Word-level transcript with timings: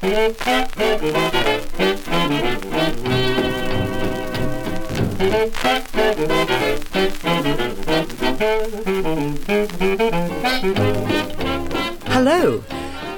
Hello, 0.00 0.22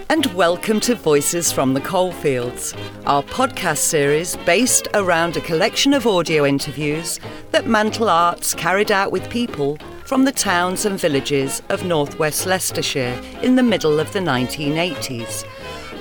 and 0.09 0.25
welcome 0.35 0.81
to 0.81 0.95
Voices 0.95 1.53
from 1.53 1.75
the 1.75 1.83
Coalfields, 1.83 2.75
our 3.05 3.23
podcast 3.25 3.79
series 3.79 4.37
based 4.47 4.89
around 4.95 5.37
a 5.37 5.43
collection 5.43 5.93
of 5.93 6.07
audio 6.07 6.47
interviews 6.47 7.21
that 7.51 7.67
Mantle 7.67 8.09
Arts 8.09 8.55
carried 8.55 8.91
out 8.91 9.13
with 9.13 9.29
people 9.29 9.77
from 10.07 10.25
the 10.25 10.33
towns 10.33 10.87
and 10.87 10.99
villages 10.99 11.61
of 11.69 11.85
northwest 11.85 12.47
Leicestershire 12.47 13.21
in 13.43 13.57
the 13.57 13.63
middle 13.63 14.01
of 14.01 14.11
the 14.15 14.19
1980s, 14.19 15.45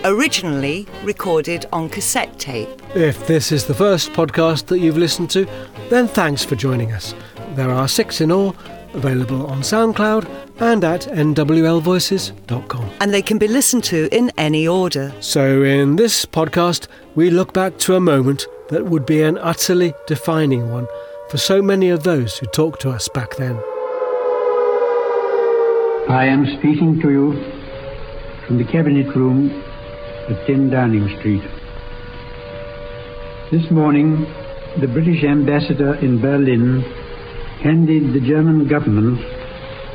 originally 0.03 0.87
recorded 1.03 1.65
on 1.71 1.89
cassette 1.89 2.37
tape. 2.39 2.69
If 2.95 3.27
this 3.27 3.51
is 3.51 3.65
the 3.65 3.73
first 3.73 4.13
podcast 4.13 4.67
that 4.67 4.79
you've 4.79 4.97
listened 4.97 5.29
to, 5.31 5.47
then 5.89 6.07
thanks 6.07 6.43
for 6.43 6.55
joining 6.55 6.91
us. 6.91 7.13
There 7.55 7.69
are 7.69 7.87
six 7.87 8.21
in 8.21 8.31
all, 8.31 8.55
available 8.93 9.47
on 9.47 9.61
SoundCloud 9.61 10.27
and 10.61 10.83
at 10.83 11.01
nwlvoices.com. 11.01 12.89
And 12.99 13.13
they 13.13 13.21
can 13.21 13.37
be 13.37 13.47
listened 13.47 13.83
to 13.85 14.07
in 14.11 14.31
any 14.37 14.67
order. 14.67 15.13
So, 15.19 15.63
in 15.63 15.95
this 15.95 16.25
podcast, 16.25 16.87
we 17.15 17.29
look 17.29 17.53
back 17.53 17.77
to 17.79 17.95
a 17.95 17.99
moment 17.99 18.45
that 18.69 18.85
would 18.85 19.05
be 19.05 19.21
an 19.21 19.37
utterly 19.37 19.93
defining 20.07 20.71
one 20.71 20.87
for 21.29 21.37
so 21.37 21.61
many 21.61 21.89
of 21.89 22.03
those 22.03 22.37
who 22.37 22.45
talked 22.47 22.81
to 22.81 22.89
us 22.89 23.07
back 23.09 23.35
then. 23.37 23.55
I 26.09 26.25
am 26.25 26.45
speaking 26.57 26.99
to 27.01 27.11
you 27.11 27.33
from 28.47 28.57
the 28.57 28.65
Cabinet 28.65 29.15
Room 29.15 29.63
at 30.29 30.45
10 30.45 30.69
Downing 30.69 31.09
Street. 31.19 31.41
This 33.51 33.69
morning, 33.71 34.27
the 34.79 34.87
British 34.87 35.23
ambassador 35.23 35.95
in 35.95 36.21
Berlin 36.21 36.81
handed 37.63 38.13
the 38.13 38.21
German 38.21 38.67
government 38.67 39.19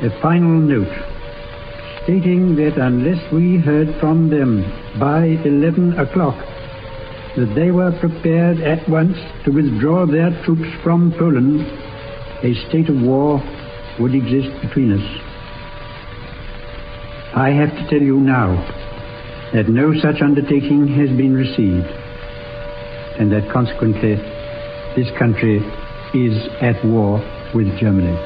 a 0.03 0.09
final 0.21 0.59
note 0.59 0.91
stating 2.03 2.55
that 2.57 2.77
unless 2.77 3.17
we 3.31 3.57
heard 3.57 3.87
from 3.99 4.29
them 4.29 4.61
by 4.99 5.23
11 5.47 5.97
o'clock, 5.97 6.35
that 7.37 7.53
they 7.55 7.71
were 7.71 7.97
prepared 7.99 8.59
at 8.59 8.87
once 8.89 9.17
to 9.45 9.51
withdraw 9.51 10.05
their 10.05 10.29
troops 10.43 10.69
from 10.83 11.13
Poland, 11.17 11.61
a 12.43 12.53
state 12.69 12.89
of 12.89 13.01
war 13.01 13.41
would 13.99 14.13
exist 14.13 14.51
between 14.61 14.91
us. 14.91 15.07
I 17.35 17.49
have 17.51 17.71
to 17.71 17.87
tell 17.89 18.01
you 18.01 18.19
now 18.19 18.84
that 19.55 19.69
no 19.69 19.93
such 20.01 20.21
undertaking 20.21 20.85
has 20.85 21.07
been 21.15 21.33
received, 21.33 21.87
and 23.17 23.31
that 23.31 23.49
consequently 23.53 24.15
this 24.97 25.09
country 25.17 25.59
is 26.13 26.35
at 26.59 26.83
war 26.83 27.23
with 27.53 27.65
Germany. 27.79 28.17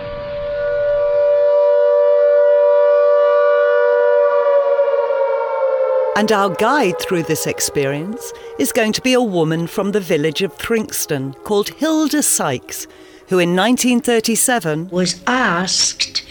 And 6.17 6.31
our 6.31 6.49
guide 6.49 6.97
through 6.99 7.23
this 7.23 7.45
experience 7.45 8.33
is 8.57 8.71
going 8.71 8.93
to 8.93 9.01
be 9.01 9.13
a 9.13 9.21
woman 9.21 9.67
from 9.67 9.91
the 9.91 10.01
village 10.01 10.41
of 10.41 10.57
Thringstone 10.57 11.35
called 11.43 11.69
Hilda 11.69 12.23
Sykes, 12.23 12.87
who 13.27 13.37
in 13.37 13.55
1937 13.55 14.89
was 14.89 15.21
asked 15.27 16.23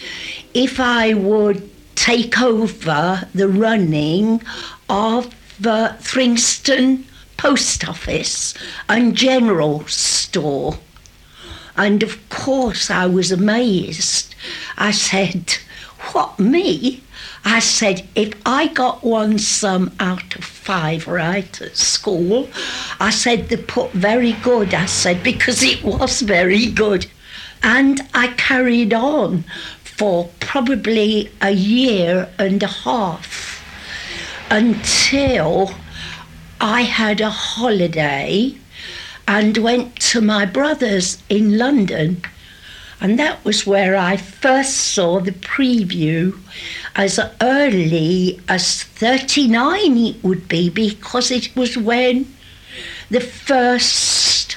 if 0.55 0.81
I 0.81 1.15
would 1.15 1.71
take 1.95 2.41
over 2.41 3.29
the 3.33 3.49
running 3.49 4.41
of 4.89 5.35
the 5.61 5.97
Thringstone 6.01 7.05
Post 7.37 7.89
Office 7.89 8.55
and 8.89 9.17
General 9.17 9.87
Store. 9.87 10.79
And 11.77 12.03
of 12.03 12.29
course, 12.29 12.91
I 12.91 13.07
was 13.07 13.31
amazed. 13.31 14.35
I 14.77 14.91
said, 14.91 15.59
What, 16.13 16.39
me? 16.39 17.03
I 17.45 17.61
said, 17.61 18.07
if 18.15 18.35
I 18.45 18.67
got 18.69 19.05
one 19.05 19.39
sum 19.39 19.93
out 20.01 20.35
of 20.37 20.45
five 20.45 21.07
right 21.07 21.61
at 21.63 21.77
school, 21.77 22.49
I 23.01 23.11
said, 23.11 23.49
they 23.49 23.57
put 23.57 23.93
very 23.93 24.33
good. 24.33 24.75
I 24.75 24.87
said, 24.87 25.23
because 25.23 25.63
it 25.63 25.83
was 25.83 26.21
very 26.21 26.67
good. 26.67 27.07
And 27.63 28.01
I 28.13 28.29
carried 28.29 28.93
on 28.93 29.45
for 29.83 30.31
probably 30.41 31.31
a 31.41 31.53
year 31.53 32.29
and 32.39 32.63
a 32.63 32.67
half 32.67 33.58
until 34.51 35.73
I 36.61 36.83
had 36.83 37.21
a 37.21 37.31
holiday 37.31 38.55
and 39.27 39.59
went 39.59 39.97
to 40.11 40.21
my 40.21 40.47
brother's 40.47 41.23
in 41.29 41.59
London. 41.59 42.23
And 43.01 43.19
that 43.19 43.45
was 43.45 43.67
where 43.67 43.97
I 43.97 44.17
first 44.17 44.75
saw 44.75 45.21
the 45.21 45.33
preview 45.33 46.39
as 46.97 47.21
early 47.41 48.41
as 48.49 48.83
39 48.83 49.97
it 49.97 50.25
would 50.25 50.49
be 50.49 50.69
because 50.69 51.31
it 51.31 51.55
was 51.55 51.79
when 51.79 52.35
the 53.11 53.21
first 53.21 54.57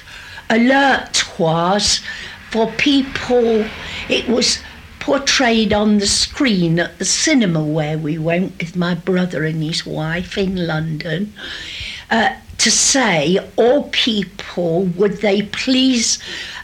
alert 0.49 1.23
was 1.37 2.01
for 2.49 2.71
people 2.71 3.65
it 4.09 4.27
was 4.27 4.59
portrayed 5.01 5.73
on 5.73 5.97
the 5.97 6.07
screen 6.07 6.79
at 6.79 6.97
the 6.99 7.05
cinema 7.05 7.61
where 7.63 7.97
we 7.97 8.17
went 8.17 8.57
with 8.59 8.75
my 8.75 8.93
brother 8.93 9.43
and 9.43 9.61
his 9.61 9.85
wife 9.85 10.37
in 10.37 10.67
London 10.67 11.33
uh, 12.11 12.33
to 12.59 12.69
say 12.69 13.39
all 13.57 13.89
people 13.89 14.83
would 14.83 15.17
they 15.17 15.41
please 15.41 16.19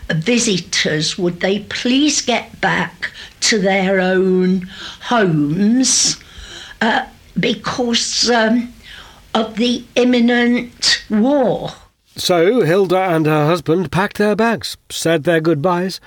visitors 0.10 1.18
would 1.18 1.40
they 1.42 1.60
please 1.62 2.22
get 2.22 2.62
back 2.62 3.12
to 3.40 3.60
their 3.60 4.00
own 4.00 4.62
homes 5.02 6.22
uh, 6.80 7.06
because 7.40 8.30
um, 8.30 8.72
of 9.34 9.56
the 9.56 9.84
imminent 9.96 11.04
war. 11.10 11.72
So 12.16 12.62
Hilda 12.62 12.98
and 12.98 13.26
her 13.26 13.46
husband 13.48 13.92
packed 13.92 14.18
their 14.18 14.36
bags, 14.36 14.78
said 14.90 15.24
their 15.24 15.42
goodbyes, 15.42 16.00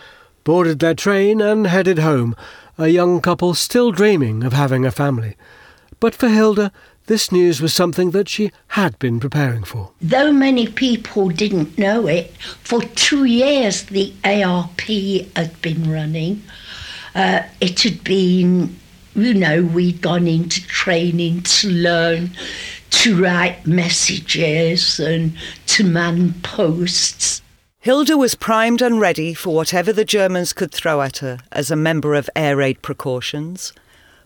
boarded 0.45 0.78
their 0.78 0.95
train, 0.95 1.41
and 1.41 1.67
headed 1.67 1.99
home, 1.99 2.34
a 2.78 2.89
young 2.89 3.21
couple 3.21 3.55
still 3.55 3.93
dreaming 3.93 4.43
of 4.43 4.53
having 4.53 4.84
a 4.84 4.91
family. 4.91 5.37
But 6.01 6.15
for 6.15 6.28
Hilda, 6.28 6.73
this 7.06 7.33
news 7.33 7.61
was 7.61 7.75
something 7.75 8.12
that 8.12 8.28
she 8.28 8.53
had 8.69 8.99
been 8.99 9.19
preparing 9.19 9.65
for. 9.65 9.91
Though 10.01 10.33
many 10.33 10.69
people 10.69 11.28
didn't 11.28 11.77
know 11.77 12.06
it, 12.06 12.33
for 12.62 12.83
two 12.83 13.25
years 13.25 13.83
the 13.83 14.12
ARP 14.25 14.81
had 15.34 15.61
been 15.61 15.91
running. 15.91 16.43
Uh, 17.15 17.43
it 17.61 17.83
had 17.83 18.05
been, 18.05 18.77
you 19.15 19.34
know, 19.34 19.62
we'd 19.65 20.01
gone 20.01 20.28
into 20.28 20.65
training 20.69 21.43
to 21.43 21.69
learn 21.69 22.31
to 22.91 23.21
write 23.21 23.67
messages 23.67 25.01
and 25.01 25.33
to 25.67 25.84
man 25.84 26.34
posts. 26.43 27.43
Hilda 27.82 28.18
was 28.18 28.34
primed 28.34 28.82
and 28.82 29.00
ready 29.00 29.32
for 29.32 29.54
whatever 29.54 29.91
the 29.91 30.04
Germans 30.04 30.52
could 30.52 30.70
throw 30.70 31.00
at 31.00 31.16
her 31.18 31.38
as 31.50 31.70
a 31.70 31.76
member 31.76 32.12
of 32.14 32.28
air 32.36 32.58
raid 32.58 32.82
precautions. 32.82 33.72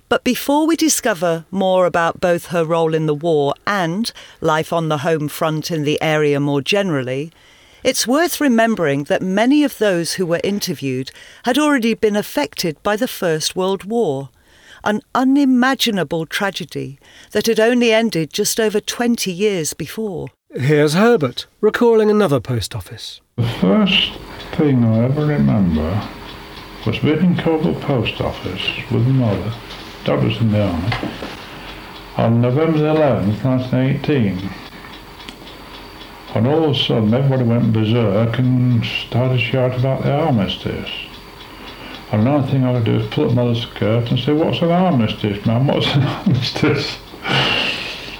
But 0.08 0.24
before 0.24 0.66
we 0.66 0.74
discover 0.74 1.44
more 1.52 1.86
about 1.86 2.20
both 2.20 2.46
her 2.46 2.64
role 2.64 2.94
in 2.94 3.06
the 3.06 3.14
war 3.14 3.54
and 3.64 4.10
life 4.40 4.72
on 4.72 4.88
the 4.88 4.98
home 4.98 5.28
front 5.28 5.70
in 5.70 5.84
the 5.84 6.02
area 6.02 6.40
more 6.40 6.62
generally, 6.62 7.30
it's 7.84 8.08
worth 8.08 8.40
remembering 8.40 9.04
that 9.04 9.22
many 9.22 9.62
of 9.62 9.78
those 9.78 10.14
who 10.14 10.26
were 10.26 10.40
interviewed 10.42 11.12
had 11.44 11.56
already 11.56 11.94
been 11.94 12.16
affected 12.16 12.82
by 12.82 12.96
the 12.96 13.06
First 13.06 13.54
World 13.54 13.84
War, 13.84 14.30
an 14.82 15.00
unimaginable 15.14 16.26
tragedy 16.26 16.98
that 17.30 17.46
had 17.46 17.60
only 17.60 17.92
ended 17.92 18.32
just 18.32 18.58
over 18.58 18.80
20 18.80 19.30
years 19.30 19.74
before. 19.74 20.30
Here's 20.56 20.94
Herbert 20.94 21.46
recalling 21.60 22.10
another 22.10 22.38
post 22.38 22.76
office. 22.76 23.20
The 23.34 23.48
first 23.60 24.12
thing 24.52 24.84
I 24.84 25.04
ever 25.06 25.26
remember 25.26 26.08
was 26.86 26.96
visiting 26.98 27.36
Coble 27.36 27.74
Post 27.80 28.20
Office 28.20 28.62
with 28.92 29.04
mother, 29.04 29.52
Dad 30.04 30.22
was 30.22 30.36
in 30.40 30.52
the 30.52 30.62
army, 30.64 30.92
on 32.16 32.40
November 32.40 32.78
11th, 32.78 33.42
1918. 33.42 34.48
And 36.36 36.46
all 36.46 36.64
of 36.66 36.70
a 36.70 36.74
sudden 36.78 37.12
everybody 37.12 37.42
went 37.42 37.72
berserk 37.72 38.38
and 38.38 38.84
started 38.84 39.40
shouting 39.40 39.80
about 39.80 40.04
the 40.04 40.12
armistice. 40.12 40.90
And 42.12 42.26
the 42.26 42.30
only 42.30 42.48
thing 42.52 42.62
I 42.62 42.70
would 42.70 42.84
do 42.84 43.00
is 43.00 43.12
pull 43.12 43.28
up 43.28 43.34
mother's 43.34 43.62
skirt 43.62 44.08
and 44.08 44.20
say, 44.20 44.32
what's 44.32 44.62
an 44.62 44.70
armistice, 44.70 45.44
ma'am, 45.46 45.66
what's 45.66 45.92
an 45.96 46.02
armistice? 46.04 46.98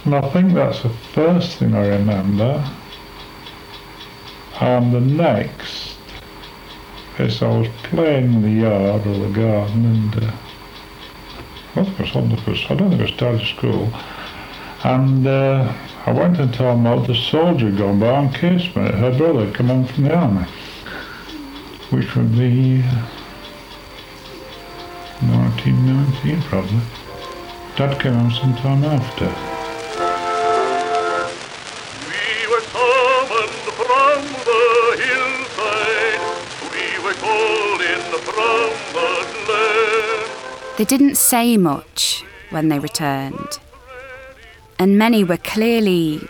And 0.05 0.15
I 0.15 0.29
think 0.31 0.53
that's 0.53 0.83
the 0.83 0.91
first 0.91 1.57
thing 1.57 1.75
I 1.75 1.89
remember. 1.89 2.63
And 4.61 4.93
the 4.93 5.01
next 5.01 5.97
is 7.19 7.43
I 7.43 7.59
was 7.59 7.69
playing 7.85 8.35
in 8.35 8.43
the 8.43 8.51
yard 8.51 9.07
or 9.07 9.19
the 9.19 9.35
garden 9.35 9.87
and 9.87 10.25
uh, 10.25 10.33
I 11.77 11.85
think 11.85 11.89
it 11.89 12.03
was 12.03 12.17
on 12.17 12.29
the 12.29 12.37
first, 12.39 12.71
I 12.71 12.75
don't 12.75 12.91
think 12.91 13.01
it 13.01 13.05
was 13.05 13.15
started 13.15 13.47
school. 13.47 13.91
And 14.85 15.27
uh, 15.27 15.73
I 16.07 16.13
went 16.13 16.39
and 16.39 16.53
told 16.53 16.81
Maud 16.81 17.07
the 17.07 17.15
soldier 17.15 17.71
had 17.71 17.79
gone 17.79 17.99
by 17.99 18.21
and 18.21 18.35
kissed 18.35 18.77
me. 18.77 18.83
Her 18.83 19.17
brother 19.17 19.47
had 19.47 19.55
come 19.55 19.69
home 19.69 19.87
from 19.87 20.05
the 20.05 20.15
army, 20.15 20.45
which 21.91 22.15
would 22.15 22.33
be 22.33 22.83
1919 25.23 26.43
probably. 26.43 26.81
Dad 27.77 28.01
came 28.01 28.13
home 28.13 28.31
sometime 28.31 28.85
after. 28.85 29.54
They 40.77 40.85
didn't 40.85 41.17
say 41.17 41.57
much 41.57 42.25
when 42.51 42.69
they 42.69 42.81
returned, 42.81 43.61
and 44.79 44.99
many 44.99 45.23
were 45.23 45.37
clearly 45.37 46.29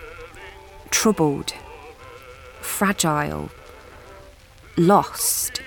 troubled, 0.91 1.55
fragile, 2.61 3.51
lost. 4.77 5.63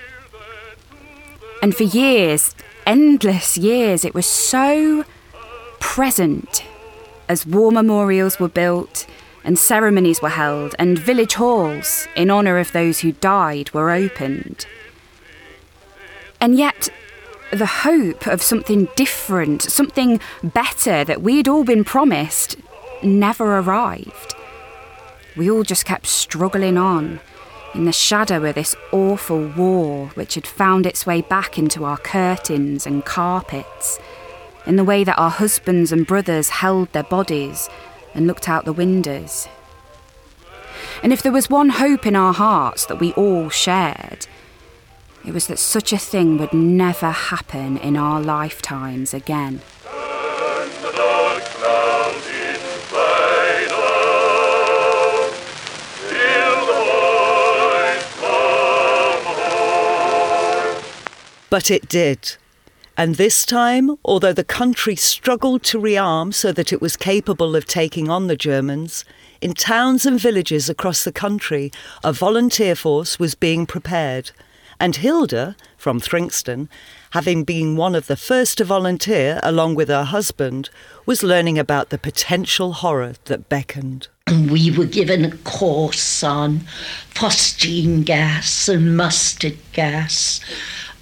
And 1.60 1.74
for 1.74 1.82
years, 1.82 2.54
endless 2.86 3.58
years, 3.58 4.04
it 4.04 4.14
was 4.14 4.26
so 4.26 5.04
present 5.80 6.64
as 7.28 7.44
war 7.44 7.72
memorials 7.72 8.38
were 8.38 8.48
built 8.48 9.06
and 9.44 9.58
ceremonies 9.58 10.22
were 10.22 10.28
held 10.28 10.74
and 10.78 10.98
village 10.98 11.34
halls 11.34 12.06
in 12.14 12.30
honour 12.30 12.58
of 12.58 12.72
those 12.72 13.00
who 13.00 13.12
died 13.12 13.72
were 13.72 13.90
opened. 13.90 14.66
And 16.40 16.56
yet, 16.56 16.90
the 17.52 17.66
hope 17.66 18.26
of 18.26 18.42
something 18.42 18.88
different, 18.96 19.62
something 19.62 20.20
better 20.42 21.04
that 21.04 21.22
we'd 21.22 21.48
all 21.48 21.64
been 21.64 21.84
promised, 21.84 22.56
never 23.02 23.58
arrived. 23.58 24.34
We 25.36 25.50
all 25.50 25.62
just 25.62 25.84
kept 25.84 26.06
struggling 26.06 26.76
on 26.76 27.20
in 27.74 27.84
the 27.84 27.92
shadow 27.92 28.44
of 28.44 28.54
this 28.54 28.74
awful 28.92 29.48
war 29.48 30.08
which 30.14 30.34
had 30.34 30.46
found 30.46 30.84
its 30.86 31.06
way 31.06 31.20
back 31.20 31.58
into 31.58 31.84
our 31.84 31.98
curtains 31.98 32.86
and 32.86 33.04
carpets, 33.04 33.98
in 34.66 34.76
the 34.76 34.84
way 34.84 35.04
that 35.04 35.18
our 35.18 35.30
husbands 35.30 35.92
and 35.92 36.06
brothers 36.06 36.48
held 36.48 36.92
their 36.92 37.04
bodies 37.04 37.68
and 38.14 38.26
looked 38.26 38.48
out 38.48 38.64
the 38.64 38.72
windows. 38.72 39.48
And 41.02 41.12
if 41.12 41.22
there 41.22 41.32
was 41.32 41.48
one 41.48 41.68
hope 41.68 42.06
in 42.06 42.16
our 42.16 42.34
hearts 42.34 42.86
that 42.86 43.00
we 43.00 43.12
all 43.12 43.48
shared, 43.48 44.26
it 45.28 45.34
was 45.34 45.46
that 45.46 45.58
such 45.58 45.92
a 45.92 45.98
thing 45.98 46.38
would 46.38 46.54
never 46.54 47.10
happen 47.10 47.76
in 47.76 47.98
our 47.98 48.18
lifetimes 48.18 49.12
again. 49.12 49.60
But 61.50 61.70
it 61.70 61.88
did. 61.90 62.36
And 62.96 63.16
this 63.16 63.44
time, 63.44 63.96
although 64.06 64.32
the 64.32 64.42
country 64.42 64.96
struggled 64.96 65.62
to 65.64 65.78
rearm 65.78 66.32
so 66.32 66.52
that 66.52 66.72
it 66.72 66.80
was 66.80 66.96
capable 66.96 67.54
of 67.54 67.66
taking 67.66 68.08
on 68.08 68.28
the 68.28 68.36
Germans, 68.36 69.04
in 69.42 69.52
towns 69.52 70.06
and 70.06 70.18
villages 70.18 70.70
across 70.70 71.04
the 71.04 71.12
country, 71.12 71.70
a 72.02 72.14
volunteer 72.14 72.74
force 72.74 73.18
was 73.18 73.34
being 73.34 73.66
prepared. 73.66 74.30
And 74.80 74.96
Hilda, 74.96 75.56
from 75.76 76.00
Thringstone, 76.00 76.68
having 77.10 77.42
been 77.42 77.76
one 77.76 77.96
of 77.96 78.06
the 78.06 78.16
first 78.16 78.58
to 78.58 78.64
volunteer 78.64 79.40
along 79.42 79.74
with 79.74 79.88
her 79.88 80.04
husband, 80.04 80.70
was 81.04 81.22
learning 81.22 81.58
about 81.58 81.90
the 81.90 81.98
potential 81.98 82.74
horror 82.74 83.14
that 83.24 83.48
beckoned. 83.48 84.06
And 84.28 84.50
we 84.52 84.70
were 84.70 84.84
given 84.84 85.24
a 85.24 85.36
course 85.38 86.22
on 86.22 86.60
phosgene 87.12 88.04
gas 88.04 88.68
and 88.68 88.96
mustard 88.96 89.58
gas. 89.72 90.40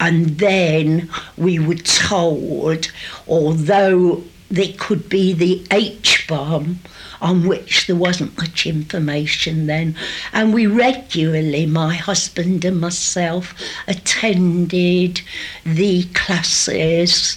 And 0.00 0.38
then 0.38 1.10
we 1.36 1.58
were 1.58 1.74
told, 1.74 2.90
although 3.28 4.22
there 4.50 4.72
could 4.78 5.08
be 5.08 5.32
the 5.32 5.66
H 5.70 6.26
bomb, 6.28 6.80
on 7.20 7.46
which 7.46 7.86
there 7.86 7.96
wasn't 7.96 8.36
much 8.38 8.66
information 8.66 9.66
then, 9.66 9.96
and 10.32 10.52
we 10.52 10.66
regularly, 10.66 11.66
my 11.66 11.94
husband 11.94 12.64
and 12.64 12.80
myself, 12.80 13.54
attended 13.86 15.20
the 15.64 16.04
classes 16.14 17.36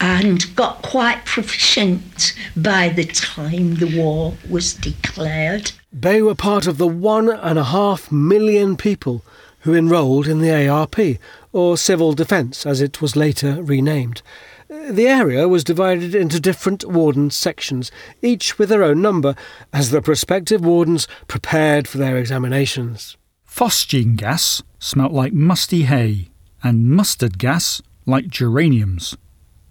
and 0.00 0.54
got 0.54 0.82
quite 0.82 1.24
proficient 1.24 2.34
by 2.56 2.88
the 2.88 3.04
time 3.04 3.76
the 3.76 3.98
war 3.98 4.34
was 4.48 4.74
declared. 4.74 5.72
They 5.92 6.20
were 6.20 6.34
part 6.34 6.66
of 6.66 6.76
the 6.76 6.86
one 6.86 7.30
and 7.30 7.58
a 7.58 7.64
half 7.64 8.12
million 8.12 8.76
people 8.76 9.24
who 9.60 9.74
enrolled 9.74 10.28
in 10.28 10.40
the 10.40 10.68
ARP, 10.68 11.18
or 11.52 11.76
Civil 11.76 12.12
Defence 12.12 12.66
as 12.66 12.80
it 12.80 13.00
was 13.00 13.16
later 13.16 13.62
renamed. 13.62 14.22
The 14.68 15.06
area 15.06 15.46
was 15.46 15.62
divided 15.62 16.14
into 16.14 16.40
different 16.40 16.84
warden 16.84 17.30
sections, 17.30 17.92
each 18.20 18.58
with 18.58 18.68
their 18.68 18.82
own 18.82 19.00
number, 19.00 19.36
as 19.72 19.90
the 19.90 20.02
prospective 20.02 20.64
wardens 20.64 21.06
prepared 21.28 21.86
for 21.86 21.98
their 21.98 22.16
examinations. 22.16 23.16
Phosgene 23.48 24.16
gas 24.16 24.62
smelt 24.78 25.12
like 25.12 25.32
musty 25.32 25.82
hay, 25.82 26.30
and 26.62 26.90
mustard 26.90 27.38
gas 27.38 27.80
like 28.06 28.26
geraniums. 28.28 29.16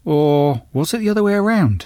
Or 0.05 0.63
was 0.71 0.93
it 0.93 0.99
the 0.99 1.09
other 1.09 1.23
way 1.23 1.33
around? 1.33 1.85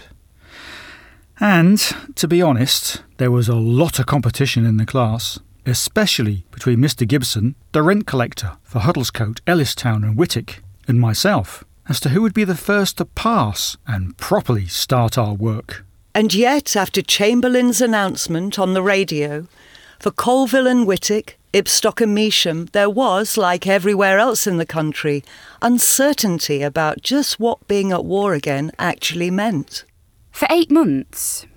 And, 1.39 1.79
to 2.15 2.27
be 2.27 2.41
honest, 2.41 3.03
there 3.17 3.31
was 3.31 3.47
a 3.47 3.55
lot 3.55 3.97
of 3.97 4.05
competition 4.05 4.65
in 4.65 4.77
the 4.77 4.85
class, 4.85 5.39
especially 5.65 6.45
between 6.51 6.79
Mr. 6.79 7.07
Gibson, 7.07 7.55
the 7.71 7.81
rent 7.81 8.05
collector 8.05 8.57
for 8.63 8.79
Hugglescote, 8.79 9.39
Ellistown, 9.47 10.03
and 10.03 10.17
Whitwick, 10.17 10.61
and 10.87 10.99
myself, 10.99 11.63
as 11.89 11.99
to 11.99 12.09
who 12.09 12.21
would 12.21 12.33
be 12.33 12.43
the 12.43 12.55
first 12.55 12.97
to 12.97 13.05
pass 13.05 13.75
and 13.87 14.15
properly 14.17 14.67
start 14.67 15.17
our 15.17 15.33
work. 15.33 15.83
And 16.13 16.33
yet, 16.33 16.75
after 16.75 17.01
Chamberlain's 17.01 17.81
announcement 17.81 18.57
on 18.59 18.73
the 18.73 18.83
radio, 18.83 19.47
for 19.99 20.11
Coalville 20.11 20.69
and 20.69 20.87
Whitwick, 20.87 21.39
Ibstock 21.51 21.99
and 21.99 22.15
Measham, 22.15 22.71
there 22.71 22.89
was, 22.89 23.37
like 23.37 23.65
everywhere 23.65 24.19
else 24.19 24.45
in 24.45 24.57
the 24.57 24.65
country, 24.65 25.23
uncertainty 25.61 26.61
about 26.61 27.01
just 27.01 27.39
what 27.39 27.67
being 27.67 27.91
at 27.91 28.05
war 28.05 28.33
again 28.33 28.71
actually 28.77 29.31
meant. 29.31 29.83
For 30.31 30.47
eight 30.51 30.69
months, 30.69 31.47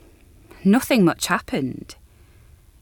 nothing 0.65 1.05
much 1.05 1.27
happened. 1.27 1.95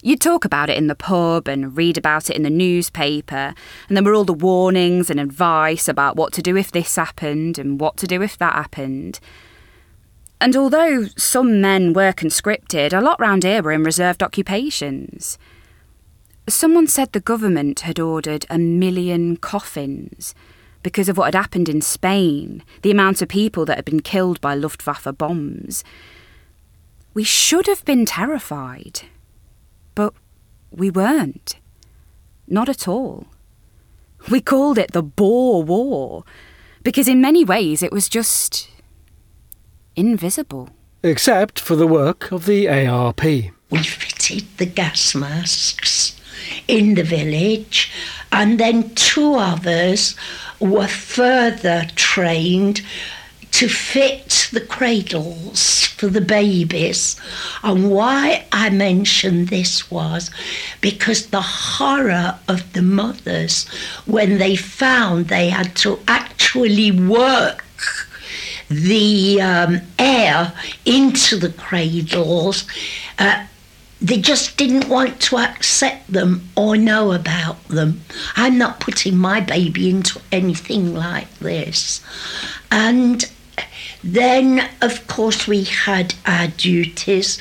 You'd 0.03 0.21
talk 0.21 0.45
about 0.47 0.71
it 0.71 0.79
in 0.79 0.87
the 0.87 0.95
pub 0.95 1.47
and 1.47 1.77
read 1.77 1.99
about 1.99 2.31
it 2.31 2.37
in 2.37 2.43
the 2.43 2.51
newspaper, 2.51 3.55
and 3.89 3.97
there 3.97 4.03
were 4.03 4.15
all 4.15 4.25
the 4.25 4.33
warnings 4.33 5.11
and 5.11 5.21
advice 5.21 5.89
about 5.89 6.17
what 6.17 6.33
to 6.35 6.43
do 6.43 6.57
if 6.57 6.73
this 6.73 6.97
happened 6.97 7.59
and 7.59 7.79
what 7.79 7.99
to 7.99 8.07
do 8.07 8.23
if 8.23 8.39
that 8.39 8.55
happened. 8.55 9.21
And 10.41 10.57
although 10.57 11.05
some 11.19 11.61
men 11.61 11.93
were 11.93 12.13
conscripted, 12.13 12.95
a 12.95 13.03
lot 13.03 13.21
round 13.21 13.43
here 13.43 13.63
were 13.63 13.73
in 13.73 13.85
reserved 13.85 14.23
occupations. 14.23 15.37
Someone 16.49 16.87
said 16.87 17.13
the 17.13 17.21
government 17.21 17.81
had 17.81 18.01
ordered 18.01 18.47
a 18.49 18.59
million 18.59 19.37
coffins 19.37 20.35
because 20.83 21.11
of 21.11 21.19
what 21.19 21.27
had 21.27 21.35
happened 21.35 21.69
in 21.69 21.83
Spain, 21.83 22.63
the 22.81 22.91
amount 22.91 23.21
of 23.21 23.29
people 23.29 23.67
that 23.67 23.77
had 23.77 23.85
been 23.85 24.01
killed 24.01 24.41
by 24.41 24.55
Luftwaffe 24.55 25.07
bombs. 25.19 25.85
We 27.13 27.23
should 27.23 27.67
have 27.67 27.85
been 27.85 28.07
terrified, 28.07 29.03
but 29.95 30.15
we 30.71 30.91
weren't. 30.91 31.57
Not 32.47 32.69
at 32.69 32.89
all. 32.89 33.27
We 34.31 34.41
called 34.41 34.79
it 34.79 34.93
the 34.93 35.03
Bore 35.03 35.63
War 35.63 36.25
because, 36.83 37.09
in 37.09 37.21
many 37.21 37.45
ways, 37.45 37.83
it 37.83 37.93
was 37.93 38.09
just 38.09 38.71
invisible. 39.97 40.71
Except 41.03 41.59
for 41.59 41.77
the 41.77 41.87
work 41.87 42.31
of 42.33 42.47
the 42.47 42.69
ARP. 42.69 43.25
We 43.25 43.83
fitted 43.83 44.47
the 44.59 44.67
gas 44.67 45.15
masks 45.15 46.21
in 46.69 46.95
the 46.95 47.05
village, 47.05 47.93
and 48.33 48.59
then 48.59 48.95
two 48.95 49.35
others 49.35 50.17
were 50.59 50.89
further 50.89 51.87
trained 51.97 52.83
to 53.61 53.69
fit 53.69 54.49
the 54.53 54.61
cradles 54.63 55.85
for 55.85 56.07
the 56.07 56.21
babies. 56.23 57.21
And 57.63 57.91
why 57.91 58.47
I 58.53 58.71
mention 58.71 59.45
this 59.45 59.91
was 59.91 60.31
because 60.81 61.27
the 61.27 61.43
horror 61.43 62.39
of 62.49 62.73
the 62.73 62.81
mothers 62.81 63.69
when 64.07 64.39
they 64.39 64.57
found 64.57 65.27
they 65.29 65.51
had 65.51 65.77
to 65.77 65.99
actually 66.09 66.91
work 66.91 67.63
the 68.71 69.43
um, 69.43 69.83
air 69.99 70.55
into 70.87 71.37
the 71.37 71.51
cradles. 71.51 72.67
Uh, 73.19 73.45
they 74.01 74.17
just 74.17 74.57
didn't 74.57 74.89
want 74.89 75.21
to 75.21 75.37
accept 75.37 76.11
them 76.11 76.49
or 76.57 76.79
know 76.79 77.13
about 77.13 77.63
them. 77.69 78.01
I'm 78.37 78.57
not 78.57 78.81
putting 78.81 79.19
my 79.19 79.43
baby 79.43 79.91
into 79.91 80.19
anything 80.33 80.95
like 80.95 81.31
this. 81.41 82.01
And 82.73 83.31
Then, 84.03 84.69
of 84.81 85.07
course, 85.07 85.47
we 85.47 85.65
had 85.65 86.15
our 86.27 86.49
duties 86.49 87.39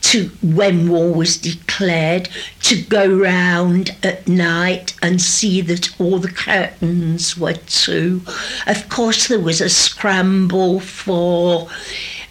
to, 0.00 0.30
when 0.42 0.88
war 0.88 1.12
was 1.12 1.36
declared, 1.36 2.28
to 2.62 2.80
go 2.82 3.06
round 3.06 3.94
at 4.02 4.26
night 4.26 4.94
and 5.02 5.20
see 5.20 5.60
that 5.62 6.00
all 6.00 6.18
the 6.18 6.30
curtains 6.30 7.36
were 7.36 7.54
to. 7.54 8.22
Of 8.66 8.88
course, 8.88 9.28
there 9.28 9.40
was 9.40 9.60
a 9.60 9.68
scramble 9.68 10.80
for. 10.80 11.68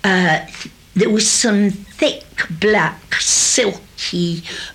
Uh, 0.03 0.48
there 0.96 1.10
was 1.10 1.29
some 1.29 1.69
thick 1.69 2.24
black 2.50 3.15
silky 3.15 3.87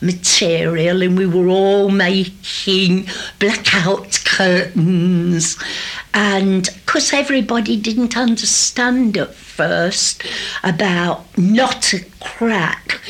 material, 0.01 1.03
and 1.03 1.17
we 1.17 1.27
were 1.27 1.49
all 1.49 1.89
making 1.91 3.07
blackout 3.39 4.23
curtains. 4.25 5.57
And 6.15 6.69
because 6.87 7.13
everybody 7.13 7.77
didn't 7.77 8.17
understand 8.17 9.17
at 9.17 9.35
first 9.35 10.23
about 10.63 11.27
not 11.39 11.93
a 11.93 12.05
crack, 12.21 13.01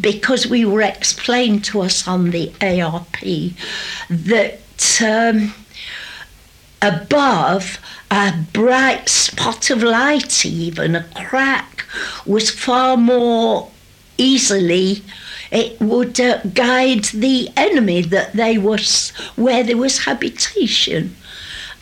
because 0.00 0.46
we 0.46 0.64
were 0.64 0.82
explained 0.82 1.64
to 1.64 1.80
us 1.80 2.08
on 2.08 2.30
the 2.30 2.52
ARP 2.60 3.20
that 4.10 5.00
um, 5.02 5.54
above 6.82 7.78
a 8.10 8.32
bright 8.52 9.08
spot 9.08 9.70
of 9.70 9.82
light, 9.82 10.44
even 10.44 10.94
a 10.94 11.04
crack, 11.14 11.86
was 12.26 12.50
far 12.50 12.96
more 12.96 13.70
easily 14.18 15.02
it 15.50 15.80
would 15.80 16.18
uh, 16.20 16.40
guide 16.52 17.04
the 17.04 17.48
enemy 17.56 18.02
that 18.02 18.32
they 18.32 18.58
was 18.58 19.10
where 19.36 19.62
there 19.62 19.76
was 19.76 20.04
habitation. 20.04 21.14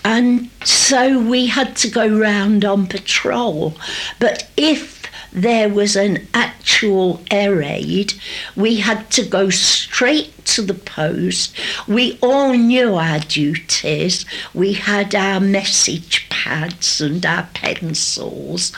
And 0.04 0.50
so 0.64 1.20
we 1.20 1.46
had 1.46 1.76
to 1.76 1.88
go 1.88 2.06
round 2.18 2.64
on 2.64 2.86
patrol. 2.86 3.76
But 4.18 4.48
if 4.56 5.02
there 5.32 5.68
was 5.68 5.96
an 5.96 6.28
actual 6.34 7.22
air 7.30 7.56
raid 7.56 8.12
we 8.54 8.76
had 8.76 9.10
to 9.10 9.24
go 9.24 9.48
straight 9.48 10.44
to 10.44 10.62
the 10.62 10.74
post. 10.74 11.56
We 11.88 12.18
all 12.20 12.52
knew 12.52 12.96
our 12.96 13.20
duties. 13.20 14.26
We 14.52 14.74
had 14.74 15.14
our 15.14 15.40
message 15.40 16.28
pads 16.42 17.00
and 17.00 17.24
our 17.24 17.48
pencils 17.54 18.72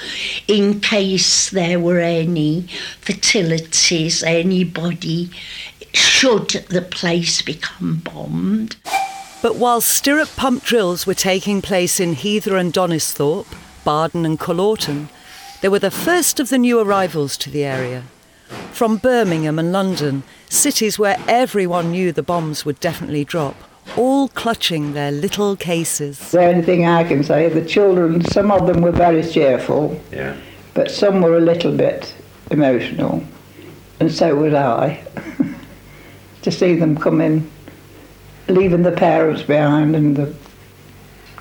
in 0.47 0.81
case 0.81 1.51
there 1.51 1.81
were 1.81 2.01
any 2.01 2.63
fatalities 3.01 4.23
anybody 4.23 5.31
should 5.93 6.49
the 6.69 6.83
place 6.83 7.41
become 7.43 7.97
bombed 8.05 8.77
But 9.43 9.57
while 9.57 9.83
stirrup 9.83 10.31
pump 10.37 10.65
drills 10.65 11.07
were 11.07 11.15
taking 11.15 11.61
place 11.61 12.01
in 12.01 12.15
Heather 12.15 12.57
and 12.57 12.73
Donisthorpe, 12.73 13.55
Bardon 13.85 14.25
and 14.25 14.41
Coleorton, 14.41 15.11
they 15.61 15.69
were 15.69 15.79
the 15.79 15.91
first 15.91 16.41
of 16.41 16.49
the 16.49 16.57
new 16.57 16.81
arrivals 16.81 17.37
to 17.37 17.51
the 17.51 17.63
area. 17.63 18.05
From 18.73 18.97
Birmingham 18.97 19.59
and 19.59 19.71
London, 19.71 20.23
cities 20.49 20.99
where 20.99 21.19
everyone 21.29 21.91
knew 21.91 22.11
the 22.11 22.23
bombs 22.23 22.65
would 22.65 22.81
definitely 22.81 23.23
drop, 23.23 23.57
all 23.97 24.29
clutching 24.29 24.93
their 24.95 25.11
little 25.13 25.57
cases. 25.57 26.31
The 26.31 26.45
only 26.45 26.63
thing 26.63 26.87
I 26.87 27.05
can 27.05 27.23
say, 27.23 27.49
the 27.49 27.65
children, 27.65 28.25
some 28.25 28.51
of 28.51 28.67
them 28.67 28.81
were 28.83 28.91
very 28.93 29.23
cheerful, 29.23 30.01
Yeah. 30.13 30.35
but 30.75 30.91
some 30.91 31.21
were 31.23 31.37
a 31.37 31.41
little 31.41 31.73
bit 31.77 32.15
emotional, 32.51 33.23
and 34.01 34.11
so 34.13 34.35
was 34.35 34.55
I. 34.55 35.03
to 36.43 36.51
see 36.51 36.75
them 36.77 36.97
come 36.97 37.21
in, 37.21 37.51
leaving 38.49 38.83
the 38.83 38.93
parents 38.93 39.43
behind 39.43 39.95
and 39.97 40.17
the 40.17 40.35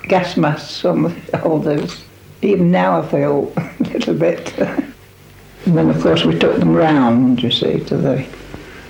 gas 0.08 0.36
masks 0.36 0.84
on 0.84 1.14
all 1.42 1.58
those. 1.58 2.04
Even 2.42 2.70
now 2.70 3.00
I 3.00 3.06
feel 3.08 3.52
a 3.56 3.82
little 3.84 4.14
bit. 4.14 4.56
and 4.58 5.76
then 5.78 5.88
of 5.90 6.00
course 6.02 6.24
we 6.24 6.38
took 6.38 6.58
them 6.58 6.74
round, 6.74 7.42
you 7.42 7.50
see, 7.50 7.80
to 7.84 7.96
the, 7.96 8.26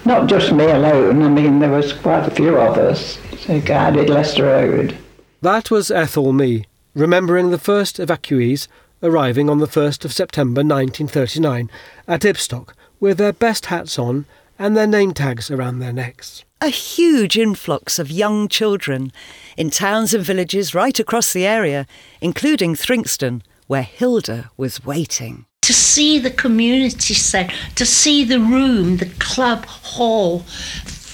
not 0.05 0.29
just 0.29 0.53
me 0.53 0.65
alone, 0.65 1.23
I 1.23 1.29
mean 1.29 1.61
there 1.61 1.71
was 1.71 1.93
quite 1.93 2.27
a 2.27 2.31
few 2.31 2.57
of 2.59 2.77
us, 2.77 3.19
so 3.39 3.61
guarded 3.61 4.09
Leicester 4.09 4.45
Road. 4.45 4.97
That 5.43 5.71
was 5.71 5.91
Ethel 5.91 6.33
Me, 6.33 6.65
remembering 6.95 7.51
the 7.51 7.59
first 7.59 7.99
evacuees 7.99 8.67
arriving 9.03 9.51
on 9.51 9.59
the 9.59 9.67
1st 9.67 10.05
of 10.05 10.13
September 10.13 10.61
1939 10.61 11.71
at 12.09 12.23
Ibstock 12.23 12.71
with 13.01 13.19
their 13.19 13.33
best 13.33 13.67
hats 13.67 13.99
on 13.99 14.25
and 14.59 14.77
their 14.77 14.87
name 14.87 15.13
tags 15.13 15.51
around 15.51 15.79
their 15.79 15.93
necks. 15.93 16.45
A 16.61 16.69
huge 16.69 17.37
influx 17.37 17.99
of 17.99 18.11
young 18.11 18.49
children 18.49 19.13
in 19.57 19.69
towns 19.69 20.15
and 20.15 20.25
villages 20.25 20.75
right 20.75 20.99
across 20.99 21.33
the 21.33 21.47
area, 21.47 21.87
including 22.23 22.75
Thringstone, 22.75 23.43
where 23.67 23.83
Hilda 23.83 24.51
was 24.57 24.85
waiting. 24.85 25.47
to 25.63 25.73
see 25.73 26.19
the 26.19 26.31
community 26.31 27.15
centre, 27.15 27.55
to 27.75 27.87
see 27.87 28.23
the 28.23 28.39
room, 28.39 28.99
the 28.99 29.11
club 29.19 29.65
hall 29.67 30.45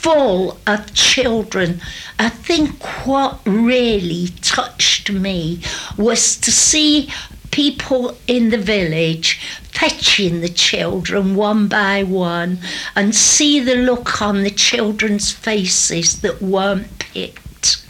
full 0.00 0.59
of 0.66 0.95
children. 0.95 1.80
I 2.19 2.30
think 2.30 2.83
what 3.07 3.40
really 3.45 4.28
touched 4.40 5.11
me 5.11 5.61
was 5.99 6.37
to 6.37 6.50
see 6.50 7.11
people 7.50 8.16
in 8.26 8.49
the 8.50 8.59
village 8.59 9.40
fetching 9.62 10.40
the 10.40 10.49
children 10.49 11.35
one 11.35 11.69
by 11.69 12.02
one 12.02 12.59
and 12.97 13.14
see 13.14 13.61
the 13.61 13.75
look 13.75 14.23
on 14.23 14.42
the 14.42 14.50
children's 14.50 15.33
faces 15.33 16.21
that 16.23 16.40
weren't 16.40 16.99
picked. 16.99 17.85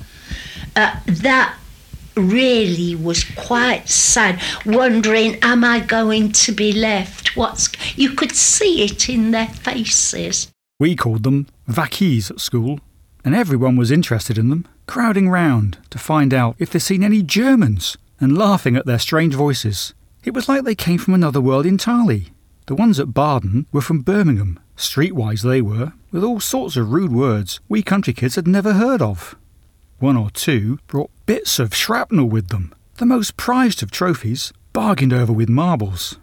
Uh, 0.75 0.97
that 1.07 1.57
really 2.17 2.95
was 2.97 3.25
quite 3.37 3.89
sad, 3.89 4.41
wondering, 4.67 5.37
am 5.43 5.63
I 5.63 5.81
going 5.81 6.33
to 6.33 6.53
be 6.53 6.73
left? 6.73 7.37
What's 7.37 7.71
you 7.97 8.11
could 8.11 8.35
see 8.35 8.83
it 8.85 9.09
in 9.09 9.31
their 9.31 9.49
faces. 9.49 10.51
We 10.81 10.97
called 10.97 11.25
them 11.25 11.47
vackies 11.73 12.31
at 12.31 12.41
school, 12.41 12.81
and 13.25 13.35
everyone 13.35 13.77
was 13.77 13.91
interested 13.91 14.39
in 14.39 14.51
them, 14.51 14.67
crowding 14.87 15.29
round 15.29 15.79
to 15.91 15.99
find 15.99 16.35
out 16.35 16.57
if 16.59 16.71
they'd 16.71 16.81
seen 16.81 17.05
any 17.05 17.23
Germans 17.23 17.97
and 18.19 18.37
laughing 18.37 18.77
at 18.77 18.87
their 18.87 18.99
strange 18.99 19.35
voices. 19.35 19.95
It 20.25 20.35
was 20.35 20.49
like 20.49 20.65
they 20.65 20.75
came 20.75 20.99
from 20.99 21.15
another 21.15 21.41
world 21.41 21.67
entirely. 21.67 22.29
The 22.67 22.75
ones 22.75 23.01
at 23.01 23.15
Bardon 23.15 23.67
were 23.73 23.81
from 23.81 24.03
Birmingham, 24.03 24.61
streetwise 24.77 25.43
they 25.43 25.63
were, 25.63 25.93
with 26.13 26.25
all 26.25 26.41
sorts 26.41 26.77
of 26.77 26.93
rude 26.93 27.13
words 27.13 27.61
we 27.69 27.83
country 27.83 28.13
kids 28.13 28.37
had 28.37 28.47
never 28.47 28.75
heard 28.75 29.03
of. 29.03 29.37
One 29.99 30.17
or 30.17 30.31
two 30.31 30.79
brought 30.87 31.11
bits 31.27 31.59
of 31.59 31.75
shrapnel 31.75 32.29
with 32.29 32.49
them, 32.49 32.75
the 32.97 33.07
most 33.07 33.37
prized 33.37 33.83
of 33.83 33.91
trophies, 33.91 34.53
bargained 34.73 35.13
over 35.13 35.33
with 35.33 35.49
marbles. 35.49 36.19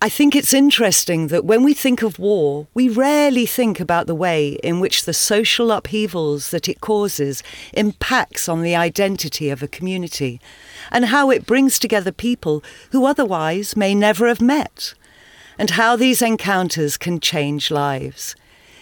I 0.00 0.08
think 0.10 0.36
it's 0.36 0.52
interesting 0.52 1.28
that 1.28 1.46
when 1.46 1.62
we 1.62 1.72
think 1.72 2.02
of 2.02 2.18
war, 2.18 2.66
we 2.74 2.88
rarely 2.90 3.46
think 3.46 3.80
about 3.80 4.06
the 4.06 4.14
way 4.14 4.58
in 4.62 4.78
which 4.78 5.04
the 5.04 5.14
social 5.14 5.70
upheavals 5.70 6.50
that 6.50 6.68
it 6.68 6.82
causes 6.82 7.42
impacts 7.72 8.48
on 8.48 8.60
the 8.60 8.76
identity 8.76 9.48
of 9.48 9.62
a 9.62 9.68
community 9.68 10.40
and 10.90 11.06
how 11.06 11.30
it 11.30 11.46
brings 11.46 11.78
together 11.78 12.12
people 12.12 12.62
who 12.90 13.06
otherwise 13.06 13.76
may 13.76 13.94
never 13.94 14.28
have 14.28 14.42
met 14.42 14.92
and 15.58 15.70
how 15.70 15.96
these 15.96 16.20
encounters 16.20 16.96
can 16.96 17.18
change 17.18 17.70
lives. 17.70 18.36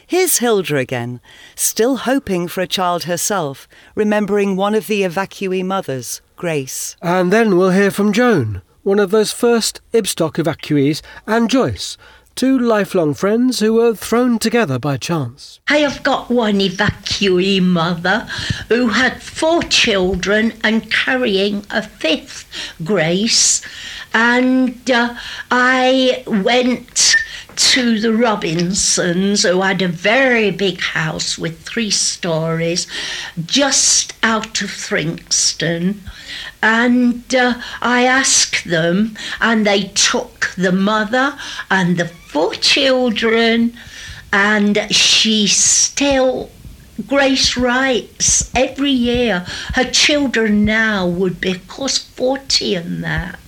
Here's 0.06 0.38
Hilda 0.38 0.76
again, 0.76 1.20
still 1.54 1.98
hoping 1.98 2.48
for 2.48 2.60
a 2.60 2.66
child 2.66 3.04
herself, 3.04 3.68
remembering 3.94 4.56
one 4.56 4.74
of 4.74 4.86
the 4.86 5.02
evacuee 5.02 5.64
mothers, 5.64 6.20
Grace. 6.36 6.96
And 7.00 7.32
then 7.32 7.56
we'll 7.56 7.70
hear 7.70 7.90
from 7.90 8.12
Joan, 8.12 8.62
one 8.82 8.98
of 8.98 9.10
those 9.10 9.32
first 9.32 9.80
Ibstock 9.92 10.34
evacuees, 10.34 11.02
and 11.26 11.48
Joyce, 11.48 11.96
two 12.34 12.58
lifelong 12.58 13.14
friends 13.14 13.60
who 13.60 13.74
were 13.74 13.94
thrown 13.94 14.38
together 14.38 14.78
by 14.78 14.96
chance. 14.96 15.60
I 15.68 15.78
have 15.78 16.02
got 16.02 16.30
one 16.30 16.60
evacuee 16.60 17.62
mother 17.62 18.26
who 18.68 18.88
had 18.88 19.22
four 19.22 19.62
children 19.64 20.54
and 20.64 20.90
carrying 20.90 21.64
a 21.70 21.82
fifth, 21.82 22.48
Grace. 22.82 23.62
And 24.14 24.90
uh, 24.90 25.14
I 25.50 26.22
went 26.26 27.16
to 27.56 27.98
the 28.00 28.12
Robinsons, 28.12 29.42
who 29.42 29.60
had 29.60 29.82
a 29.82 29.88
very 29.88 30.50
big 30.50 30.80
house 30.80 31.38
with 31.38 31.62
three 31.62 31.90
stories 31.90 32.86
just 33.44 34.14
out 34.22 34.62
of 34.62 34.70
Thringstone. 34.70 35.96
And 36.62 37.34
uh, 37.34 37.60
I 37.80 38.04
asked 38.04 38.64
them, 38.64 39.16
and 39.40 39.66
they 39.66 39.84
took 39.94 40.54
the 40.56 40.72
mother 40.72 41.36
and 41.70 41.96
the 41.96 42.08
four 42.08 42.54
children, 42.54 43.76
and 44.32 44.86
she 44.90 45.46
still 45.46 46.50
Grace 47.06 47.56
writes 47.56 48.50
every 48.54 48.90
year. 48.90 49.46
Her 49.74 49.90
children 49.90 50.64
now 50.64 51.06
would 51.06 51.40
be, 51.40 51.52
of 51.52 51.66
course, 51.66 51.98
40 51.98 52.74
and 52.74 53.04
that. 53.04 53.38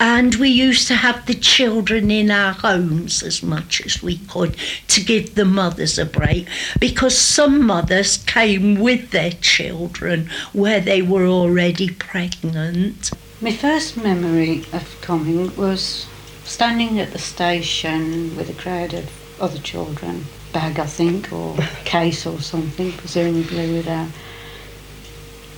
And 0.00 0.36
we 0.36 0.48
used 0.48 0.86
to 0.88 0.94
have 0.94 1.26
the 1.26 1.34
children 1.34 2.10
in 2.10 2.30
our 2.30 2.52
homes 2.52 3.22
as 3.22 3.42
much 3.42 3.84
as 3.84 4.02
we 4.02 4.18
could 4.18 4.56
to 4.88 5.00
give 5.02 5.34
the 5.34 5.44
mothers 5.44 5.98
a 5.98 6.04
break 6.04 6.46
because 6.78 7.18
some 7.18 7.66
mothers 7.66 8.18
came 8.18 8.76
with 8.76 9.10
their 9.10 9.32
children 9.32 10.30
where 10.52 10.80
they 10.80 11.02
were 11.02 11.26
already 11.26 11.90
pregnant. 11.90 13.10
My 13.40 13.52
first 13.52 13.96
memory 13.96 14.64
of 14.72 15.00
coming 15.00 15.54
was 15.56 16.06
standing 16.44 16.98
at 16.98 17.12
the 17.12 17.18
station 17.18 18.36
with 18.36 18.50
a 18.50 18.54
crowd 18.54 18.94
of 18.94 19.10
other 19.40 19.58
children, 19.58 20.26
bag 20.52 20.78
I 20.78 20.86
think, 20.86 21.32
or 21.32 21.56
case 21.84 22.24
or 22.26 22.40
something, 22.40 22.92
presumably 22.92 23.72
with 23.72 23.88
our 23.88 24.08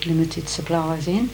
limited 0.06 0.48
supplies 0.48 1.06
in. 1.06 1.30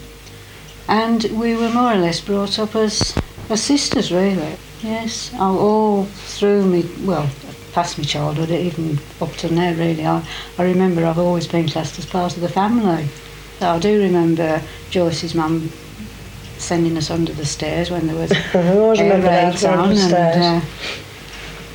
And 0.89 1.25
we 1.33 1.55
were 1.57 1.71
more 1.71 1.93
or 1.93 1.97
less 1.97 2.21
brought 2.21 2.59
up 2.59 2.77
as, 2.77 3.17
as 3.51 3.63
sisters, 3.63 4.13
really. 4.13 4.57
Yes, 4.83 5.33
all- 5.39 6.05
through 6.05 6.67
me, 6.67 6.89
well, 7.05 7.29
past 7.73 7.99
my 7.99 8.05
childhood, 8.05 8.51
even 8.51 8.99
up 9.21 9.33
to 9.37 9.53
now, 9.53 9.73
really. 9.75 10.07
I, 10.07 10.23
I 10.59 10.63
remember 10.63 11.05
I've 11.05 11.19
always 11.19 11.47
been 11.47 11.69
classed 11.69 11.99
as 11.99 12.07
part 12.07 12.35
of 12.37 12.41
the 12.43 12.49
family. 12.49 13.09
So 13.59 13.69
I 13.71 13.79
do 13.79 14.01
remember 14.01 14.63
Joyce's 14.91 15.35
mum 15.35 15.71
sending 16.59 16.97
us 16.97 17.11
under 17.11 17.33
the 17.33 17.45
stairs 17.45 17.91
when 17.91 18.07
there 18.07 18.17
was 18.17 18.33
I 18.55 18.59
air 18.99 19.21
raids 19.23 19.65
on 19.65 19.95
the 19.95 20.01
and, 20.01 20.43
uh, 20.43 20.67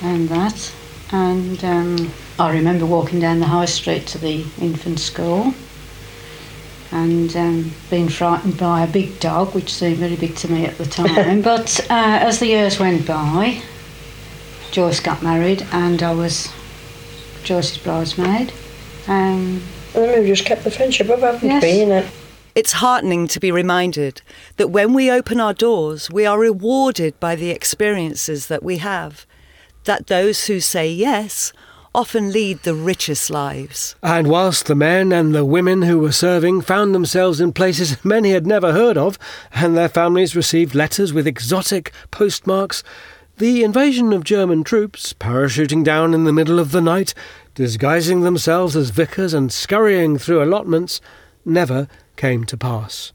and 0.03 0.30
that. 0.30 0.72
And 1.12 1.63
um, 1.65 2.12
I 2.39 2.51
remember 2.53 2.86
walking 2.86 3.20
down 3.20 3.39
the 3.39 3.46
high 3.48 3.65
street 3.65 4.08
to 4.08 4.18
the 4.18 4.46
infant 4.60 5.00
school 5.00 5.53
and 6.91 7.36
um, 7.36 7.71
being 7.89 8.10
frightened 8.10 8.57
by 8.57 8.83
a 8.83 8.88
big 8.88 9.19
dog, 9.19 9.55
which 9.55 9.74
seemed 9.74 9.98
very 9.98 10.15
big 10.15 10.36
to 10.38 10.51
me 10.51 10.65
at 10.65 10.77
the 10.77 10.86
time. 10.86 11.41
but 11.51 11.79
uh, 11.89 12.19
as 12.21 12.39
the 12.39 12.48
years 12.48 12.79
went 12.79 13.07
by, 13.07 13.62
Joyce 14.71 15.00
got 15.00 15.24
married 15.24 15.65
and 15.71 16.01
I 16.03 16.13
was 16.13 16.50
Joyce's 17.43 17.77
bridesmaid. 17.77 18.51
Um, 19.07 19.62
And 19.93 20.03
then 20.05 20.19
we've 20.19 20.27
just 20.27 20.45
kept 20.45 20.63
the 20.63 20.71
friendship 20.71 21.10
up, 21.10 21.19
haven't 21.19 21.48
Yes. 21.50 21.63
we? 21.63 21.69
innit? 21.69 22.07
It's 22.55 22.74
heartening 22.74 23.27
to 23.29 23.39
be 23.39 23.51
reminded 23.51 24.21
that 24.57 24.67
when 24.69 24.93
we 24.93 25.10
open 25.10 25.39
our 25.39 25.53
doors, 25.53 26.10
we 26.12 26.25
are 26.25 26.38
rewarded 26.38 27.17
by 27.19 27.36
the 27.36 27.50
experiences 27.50 28.48
that 28.48 28.62
we 28.63 28.77
have, 28.79 29.25
that 29.86 30.07
those 30.07 30.48
who 30.48 30.60
say 30.60 30.89
yes 30.91 31.53
often 31.93 32.31
lead 32.31 32.60
the 32.60 32.74
richest 32.74 33.29
lives. 33.29 33.95
And 34.01 34.27
whilst 34.27 34.65
the 34.65 34.75
men 34.75 35.12
and 35.12 35.36
the 35.36 35.45
women 35.45 35.81
who 35.81 36.00
were 36.00 36.12
serving 36.12 36.62
found 36.62 36.95
themselves 36.95 37.41
in 37.41 37.51
places 37.51 38.03
many 38.05 38.31
had 38.31 38.48
never 38.48 38.71
heard 38.71 38.98
of, 38.98 39.19
and 39.51 39.75
their 39.75 39.89
families 39.89 40.36
received 40.36 40.74
letters 40.74 41.12
with 41.13 41.27
exotic 41.27 41.91
postmarks, 42.10 42.83
the 43.38 43.63
invasion 43.63 44.13
of 44.13 44.24
German 44.24 44.63
troops, 44.63 45.13
parachuting 45.13 45.83
down 45.83 46.13
in 46.13 46.24
the 46.24 46.33
middle 46.33 46.60
of 46.60 46.71
the 46.71 46.81
night, 46.81 47.13
disguising 47.55 48.21
themselves 48.21 48.75
as 48.75 48.91
vicars 48.91 49.33
and 49.33 49.51
scurrying 49.51 50.17
through 50.17 50.43
allotments, 50.43 51.01
never 51.43 51.88
came 52.15 52.45
to 52.45 52.57
pass. 52.57 53.12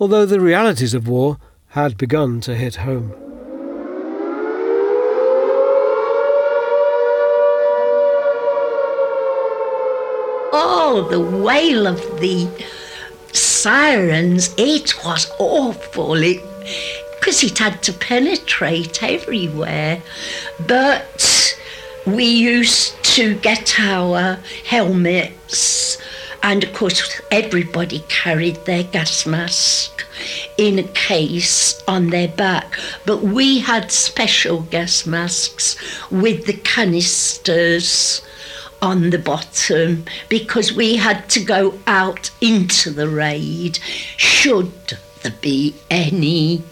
Although 0.00 0.26
the 0.26 0.40
realities 0.40 0.94
of 0.94 1.08
war 1.08 1.38
had 1.68 1.98
begun 1.98 2.40
to 2.42 2.54
hit 2.54 2.76
home. 2.76 3.27
Oh, 10.90 11.06
the 11.06 11.20
wail 11.20 11.86
of 11.86 12.00
the 12.18 12.48
sirens, 13.34 14.54
it 14.56 14.94
was 15.04 15.30
awful. 15.38 16.14
It 16.14 16.40
because 17.20 17.44
it 17.44 17.58
had 17.58 17.82
to 17.82 17.92
penetrate 17.92 19.02
everywhere. 19.02 20.00
But 20.66 21.54
we 22.06 22.24
used 22.24 23.04
to 23.16 23.34
get 23.34 23.78
our 23.78 24.38
helmets, 24.64 25.98
and 26.42 26.64
of 26.64 26.72
course, 26.72 27.20
everybody 27.30 28.02
carried 28.08 28.64
their 28.64 28.84
gas 28.84 29.26
mask 29.26 30.06
in 30.56 30.78
a 30.78 30.88
case 30.94 31.82
on 31.86 32.08
their 32.08 32.28
back. 32.28 32.78
But 33.04 33.22
we 33.22 33.58
had 33.58 33.92
special 33.92 34.62
gas 34.62 35.04
masks 35.04 35.76
with 36.10 36.46
the 36.46 36.54
canisters 36.54 38.22
on 38.80 39.10
the 39.10 39.18
bottom 39.18 40.04
because 40.28 40.72
we 40.72 40.96
had 40.96 41.28
to 41.28 41.40
go 41.40 41.78
out 41.86 42.30
into 42.40 42.90
the 42.90 43.08
raid 43.08 43.78
should 44.16 44.72
there 45.22 45.32
be 45.40 45.74
any 45.90 46.62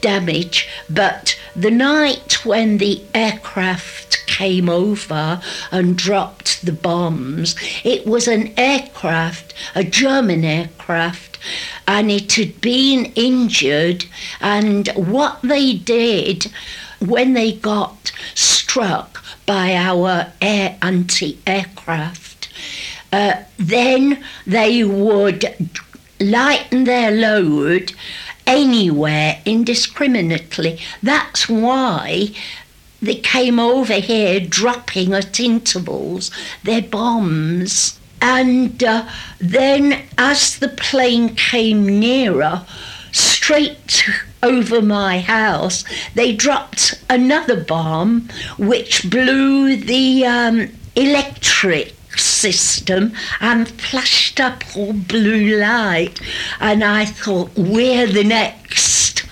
damage. 0.00 0.68
But 0.88 1.38
the 1.54 1.70
night 1.70 2.44
when 2.44 2.78
the 2.78 3.02
aircraft 3.14 4.26
came 4.26 4.68
over 4.68 5.42
and 5.70 5.96
dropped 5.96 6.64
the 6.64 6.72
bombs, 6.72 7.54
it 7.84 8.06
was 8.06 8.26
an 8.28 8.52
aircraft, 8.56 9.54
a 9.74 9.84
German 9.84 10.44
aircraft, 10.44 11.38
and 11.86 12.10
it 12.10 12.32
had 12.34 12.60
been 12.60 13.12
injured. 13.14 14.06
And 14.40 14.88
what 14.94 15.40
they 15.42 15.74
did 15.74 16.50
when 17.00 17.34
they 17.34 17.52
got 17.52 18.12
struck 18.34 19.21
by 19.46 19.74
our 19.74 20.32
air 20.40 20.78
anti-aircraft, 20.82 22.48
uh, 23.12 23.42
then 23.58 24.24
they 24.46 24.84
would 24.84 25.70
lighten 26.20 26.84
their 26.84 27.10
load 27.10 27.92
anywhere 28.46 29.40
indiscriminately. 29.44 30.80
That's 31.02 31.48
why 31.48 32.30
they 33.00 33.16
came 33.16 33.58
over 33.58 33.94
here 33.94 34.40
dropping 34.40 35.12
at 35.12 35.40
intervals 35.40 36.30
their 36.62 36.82
bombs. 36.82 37.98
And 38.20 38.82
uh, 38.84 39.08
then, 39.40 40.04
as 40.16 40.58
the 40.58 40.68
plane 40.68 41.34
came 41.34 41.98
nearer, 41.98 42.64
straight 43.10 44.04
over 44.42 44.82
my 44.82 45.20
house, 45.20 45.84
they 46.14 46.34
dropped 46.34 47.02
another 47.08 47.62
bomb 47.62 48.28
which 48.58 49.08
blew 49.10 49.76
the 49.76 50.24
um, 50.26 50.68
electric 50.96 51.94
system 52.16 53.12
and 53.40 53.68
flashed 53.68 54.40
up 54.40 54.62
all 54.76 54.92
blue 54.92 55.58
light. 55.58 56.20
And 56.60 56.82
I 56.84 57.04
thought, 57.04 57.50
we're 57.56 58.06
the 58.06 58.24
next. 58.24 59.24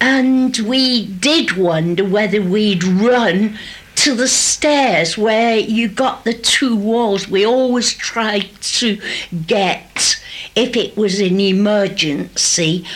And 0.00 0.56
we 0.58 1.06
did 1.06 1.56
wonder 1.56 2.04
whether 2.04 2.40
we'd 2.40 2.84
run 2.84 3.58
to 3.96 4.14
the 4.14 4.28
stairs 4.28 5.18
where 5.18 5.58
you 5.58 5.86
got 5.86 6.24
the 6.24 6.32
two 6.32 6.74
walls. 6.74 7.28
We 7.28 7.44
always 7.44 7.92
tried 7.92 8.48
to 8.62 8.98
get, 9.46 10.22
if 10.56 10.74
it 10.74 10.96
was 10.96 11.20
an 11.20 11.38
emergency, 11.38 12.86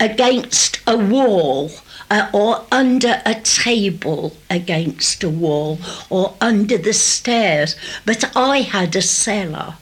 against 0.00 0.80
a 0.86 0.96
wall. 0.96 1.70
Uh, 2.08 2.30
or 2.32 2.64
under 2.70 3.20
a 3.26 3.34
table 3.40 4.36
against 4.48 5.24
a 5.24 5.28
wall, 5.28 5.76
or 6.08 6.36
under 6.40 6.78
the 6.78 6.92
stairs. 6.92 7.74
But 8.04 8.30
I 8.36 8.60
had 8.60 8.94
a 8.94 9.02
cellar, 9.02 9.74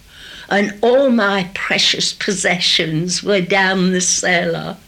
and 0.48 0.78
all 0.80 1.10
my 1.10 1.50
precious 1.52 2.14
possessions 2.14 3.22
were 3.22 3.42
down 3.42 3.92
the 3.92 4.00
cellar. 4.00 4.78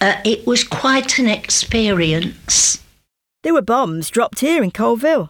Uh, 0.00 0.16
it 0.24 0.44
was 0.44 0.64
quite 0.64 1.20
an 1.20 1.28
experience. 1.28 2.82
There 3.44 3.54
were 3.54 3.62
bombs 3.62 4.10
dropped 4.10 4.40
here 4.40 4.62
in 4.62 4.72
Coalville. 4.72 5.28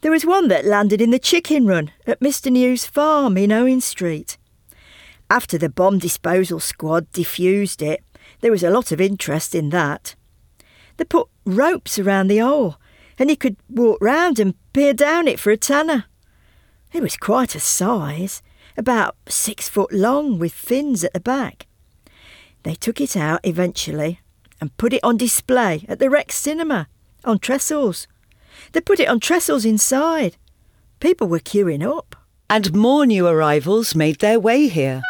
There 0.00 0.10
was 0.10 0.26
one 0.26 0.48
that 0.48 0.64
landed 0.64 1.00
in 1.00 1.10
the 1.10 1.18
chicken 1.18 1.66
run 1.66 1.92
at 2.06 2.20
Mr. 2.20 2.50
New's 2.50 2.86
farm 2.86 3.36
in 3.36 3.52
Owen 3.52 3.80
Street. 3.80 4.36
After 5.30 5.56
the 5.56 5.68
bomb 5.68 5.98
disposal 5.98 6.58
squad 6.58 7.10
defused 7.12 7.82
it, 7.82 8.02
there 8.40 8.50
was 8.50 8.62
a 8.62 8.70
lot 8.70 8.92
of 8.92 9.00
interest 9.00 9.54
in 9.54 9.70
that. 9.70 10.14
They 10.96 11.04
put 11.04 11.28
ropes 11.44 11.98
around 11.98 12.28
the 12.28 12.38
hole, 12.38 12.76
and 13.18 13.30
you 13.30 13.36
could 13.36 13.56
walk 13.68 13.98
round 14.00 14.38
and 14.38 14.54
peer 14.72 14.94
down 14.94 15.28
it 15.28 15.40
for 15.40 15.50
a 15.50 15.56
tanner. 15.56 16.04
It 16.92 17.02
was 17.02 17.16
quite 17.16 17.54
a 17.54 17.60
size, 17.60 18.42
about 18.76 19.16
six 19.28 19.68
foot 19.68 19.92
long 19.92 20.38
with 20.38 20.52
fins 20.52 21.04
at 21.04 21.12
the 21.12 21.20
back. 21.20 21.66
They 22.62 22.74
took 22.74 23.00
it 23.00 23.16
out 23.16 23.40
eventually 23.44 24.20
and 24.60 24.76
put 24.76 24.92
it 24.92 25.04
on 25.04 25.16
display 25.16 25.84
at 25.88 25.98
the 25.98 26.10
Rex 26.10 26.36
Cinema 26.36 26.88
on 27.24 27.38
trestles. 27.38 28.06
They 28.72 28.80
put 28.80 29.00
it 29.00 29.08
on 29.08 29.20
trestles 29.20 29.64
inside. 29.64 30.36
People 30.98 31.28
were 31.28 31.38
queuing 31.38 31.82
up. 31.82 32.16
And 32.48 32.74
more 32.74 33.06
new 33.06 33.26
arrivals 33.26 33.94
made 33.94 34.18
their 34.18 34.40
way 34.40 34.66
here. 34.68 35.02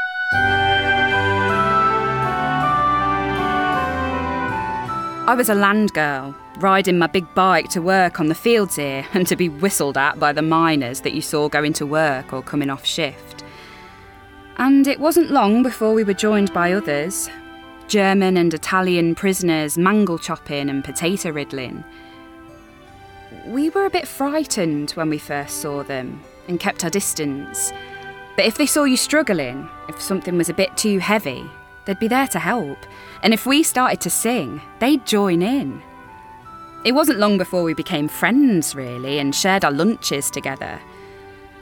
I 5.27 5.35
was 5.35 5.49
a 5.49 5.55
land 5.55 5.93
girl, 5.93 6.35
riding 6.59 6.99
my 6.99 7.07
big 7.07 7.33
bike 7.35 7.69
to 7.71 7.83
work 7.83 8.19
on 8.19 8.27
the 8.27 8.35
fields 8.35 8.77
here 8.77 9.07
and 9.15 9.27
to 9.27 9.37
be 9.37 9.49
whistled 9.49 9.97
at 9.97 10.19
by 10.19 10.33
the 10.33 10.43
miners 10.43 11.03
that 11.03 11.13
you 11.13 11.21
saw 11.21 11.49
going 11.49 11.73
to 11.75 11.87
work 11.87 12.33
or 12.33 12.43
coming 12.43 12.71
off 12.71 12.85
shift. 12.85 13.45
And 14.57 14.87
it 14.87 14.99
wasn't 14.99 15.31
long 15.31 15.63
before 15.63 15.93
we 15.95 16.05
were 16.05 16.15
joined 16.15 16.53
by 16.53 16.73
others 16.73 17.31
German 17.87 18.37
and 18.37 18.55
Italian 18.55 19.15
prisoners 19.15 19.77
mangle 19.77 20.19
chopping 20.19 20.71
and 20.71 20.85
potato 20.85 21.31
riddling. 21.31 21.85
We 23.47 23.69
were 23.71 23.85
a 23.85 23.91
bit 23.91 24.07
frightened 24.07 24.93
when 24.93 25.11
we 25.11 25.19
first 25.19 25.61
saw 25.61 25.83
them 25.83 26.23
and 26.47 26.61
kept 26.61 26.85
our 26.85 26.91
distance. 26.91 27.73
But 28.37 28.47
if 28.47 28.57
they 28.57 28.67
saw 28.67 28.85
you 28.85 28.97
struggling, 28.97 29.69
if 29.89 30.01
something 30.01 30.37
was 30.39 30.49
a 30.49 30.55
bit 30.55 30.77
too 30.77 30.99
heavy, 30.99 31.45
They'd 31.85 31.99
be 31.99 32.09
there 32.09 32.29
to 32.29 32.39
help. 32.39 32.79
And 33.23 33.35
if 33.35 33.47
we 33.47 33.63
started 33.63 34.01
to 34.03 34.11
sing, 34.11 34.61
they'd 34.79 35.07
join 35.07 35.43
in. 35.43 35.83
It 36.85 36.93
wasn't 36.93 37.19
long 37.19 37.37
before 37.37 37.63
we 37.63 37.75
became 37.75 38.09
friends, 38.09 38.75
really, 38.75 39.19
and 39.19 39.35
shared 39.35 39.65
our 39.65 39.73
lunches 39.73 40.31
together. 40.31 40.81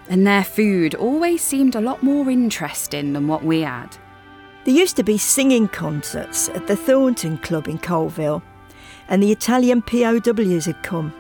And 0.09 0.27
their 0.27 0.45
food 0.45 0.95
always 0.95 1.43
seemed 1.43 1.75
a 1.75 1.81
lot 1.81 2.03
more 2.03 2.31
interesting 2.31 3.13
than 3.13 3.27
what 3.27 3.45
we 3.45 3.63
had. 3.63 3.97
There 4.65 4.75
used 4.75 4.97
to 4.97 5.03
be 5.03 5.19
singing 5.19 5.69
concerts 5.69 6.49
at 6.51 6.67
the 6.67 6.77
Thornton 6.77 7.39
Club 7.39 7.69
in 7.69 7.79
Coalville, 7.79 8.43
and 9.09 9.23
the 9.23 9.33
Italian 9.33 9.83
POWs 9.83 10.67
had 10.67 10.83
come. 10.83 11.13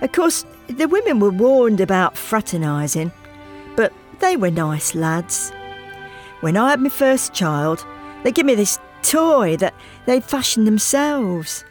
Of 0.00 0.12
course, 0.12 0.46
the 0.68 0.88
women 0.88 1.20
were 1.20 1.30
warned 1.30 1.80
about 1.80 2.16
fraternising, 2.16 3.12
but 3.76 3.92
they 4.20 4.36
were 4.36 4.50
nice 4.50 4.94
lads. 4.94 5.50
When 6.40 6.56
I 6.56 6.70
had 6.70 6.80
my 6.80 6.88
first 6.88 7.34
child, 7.34 7.84
they 8.22 8.32
give 8.32 8.46
me 8.46 8.54
this 8.54 8.78
toy 9.02 9.56
that 9.56 9.74
they'd 10.06 10.24
fashioned 10.24 10.66
themselves. 10.66 11.64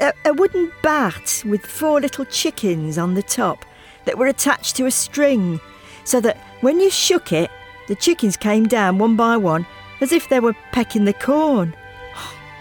A, 0.00 0.12
a 0.24 0.34
wooden 0.34 0.70
bat 0.82 1.42
with 1.46 1.64
four 1.64 2.00
little 2.00 2.24
chickens 2.26 2.98
on 2.98 3.14
the 3.14 3.22
top 3.22 3.64
that 4.04 4.18
were 4.18 4.26
attached 4.26 4.76
to 4.76 4.86
a 4.86 4.90
string, 4.90 5.60
so 6.04 6.20
that 6.20 6.36
when 6.60 6.80
you 6.80 6.90
shook 6.90 7.32
it, 7.32 7.50
the 7.86 7.94
chickens 7.94 8.36
came 8.36 8.66
down 8.66 8.98
one 8.98 9.16
by 9.16 9.36
one 9.36 9.66
as 10.00 10.12
if 10.12 10.28
they 10.28 10.40
were 10.40 10.54
pecking 10.72 11.04
the 11.04 11.12
corn. 11.12 11.74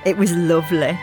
It 0.06 0.18
was 0.18 0.34
lovely. 0.36 0.98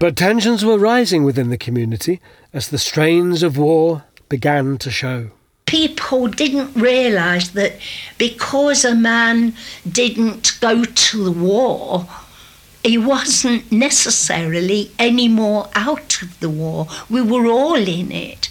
But 0.00 0.16
tensions 0.16 0.64
were 0.64 0.78
rising 0.78 1.24
within 1.24 1.50
the 1.50 1.58
community 1.58 2.20
as 2.52 2.68
the 2.68 2.78
strains 2.78 3.42
of 3.42 3.56
war 3.58 4.04
began 4.28 4.78
to 4.78 4.90
show. 4.90 5.30
People 5.68 6.28
didn't 6.28 6.74
realise 6.74 7.48
that 7.48 7.74
because 8.16 8.86
a 8.86 8.94
man 8.94 9.52
didn't 9.86 10.58
go 10.62 10.82
to 10.82 11.24
the 11.24 11.30
war, 11.30 12.08
he 12.82 12.96
wasn't 12.96 13.70
necessarily 13.70 14.90
any 14.98 15.28
more 15.28 15.68
out 15.74 16.22
of 16.22 16.40
the 16.40 16.48
war. 16.48 16.86
We 17.10 17.20
were 17.20 17.46
all 17.46 17.74
in 17.74 18.10
it. 18.10 18.48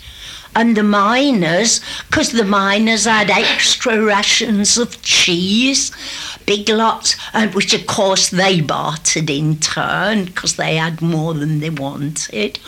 And 0.55 0.77
the 0.77 0.83
miners, 0.83 1.81
because 2.07 2.33
the 2.33 2.43
miners 2.43 3.05
had 3.05 3.31
extra 3.31 3.99
rations 3.99 4.77
of 4.77 5.01
cheese, 5.01 5.91
big 6.45 6.69
lots, 6.69 7.15
and 7.33 7.55
which 7.55 7.73
of 7.73 7.87
course 7.87 8.29
they 8.29 8.61
bartered 8.61 9.31
in 9.31 9.57
turn 9.57 10.25
because 10.25 10.55
they 10.55 10.75
had 10.75 11.01
more 11.01 11.33
than 11.33 11.61
they 11.61 11.71
wanted. 11.71 12.59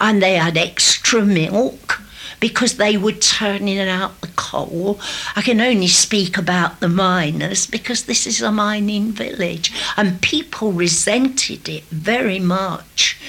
And 0.00 0.22
they 0.22 0.36
had 0.36 0.56
extra 0.56 1.22
milk 1.22 2.00
because 2.40 2.76
they 2.76 2.96
were 2.96 3.12
turning 3.12 3.78
out 3.78 4.20
the 4.20 4.28
coal. 4.34 4.98
I 5.36 5.42
can 5.42 5.60
only 5.60 5.86
speak 5.86 6.36
about 6.36 6.80
the 6.80 6.88
miners 6.88 7.66
because 7.66 8.04
this 8.04 8.26
is 8.26 8.42
a 8.42 8.50
mining 8.50 9.12
village 9.12 9.72
and 9.96 10.20
people 10.22 10.72
resented 10.72 11.68
it 11.68 11.84
very 11.84 12.40
much. 12.40 13.20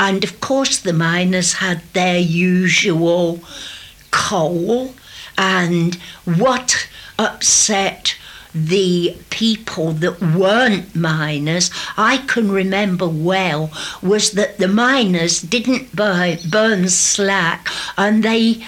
And 0.00 0.24
of 0.24 0.40
course, 0.40 0.78
the 0.78 0.92
miners 0.92 1.54
had 1.54 1.82
their 1.92 2.18
usual 2.18 3.40
coal, 4.10 4.94
and 5.38 5.94
what 6.24 6.88
upset 7.18 8.16
the 8.54 9.16
people 9.30 9.92
that 9.92 10.20
weren't 10.20 10.94
miners, 10.94 11.70
I 11.96 12.18
can 12.18 12.50
remember 12.50 13.08
well, 13.08 13.70
was 14.02 14.32
that 14.32 14.58
the 14.58 14.68
miners 14.68 15.40
didn't 15.40 15.94
buy, 15.96 16.38
burn 16.50 16.88
slack 16.88 17.68
and 17.96 18.22
they 18.22 18.64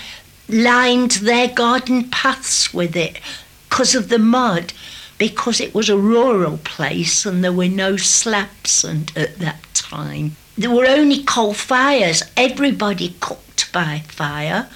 lined 0.48 1.12
their 1.12 1.48
garden 1.48 2.10
paths 2.10 2.72
with 2.72 2.96
it 2.96 3.20
because 3.68 3.94
of 3.94 4.08
the 4.08 4.18
mud, 4.18 4.72
because 5.18 5.60
it 5.60 5.74
was 5.74 5.88
a 5.88 5.98
rural 5.98 6.58
place 6.58 7.26
and 7.26 7.42
there 7.42 7.52
were 7.52 7.68
no 7.68 7.96
slabs 7.96 8.84
and, 8.84 9.12
at 9.16 9.38
that 9.38 9.62
time. 9.74 10.36
There 10.56 10.70
were 10.70 10.86
only 10.86 11.22
coal 11.24 11.54
fires, 11.54 12.22
everybody 12.36 13.16
cooked 13.20 13.72
by 13.72 14.02
fire. 14.06 14.68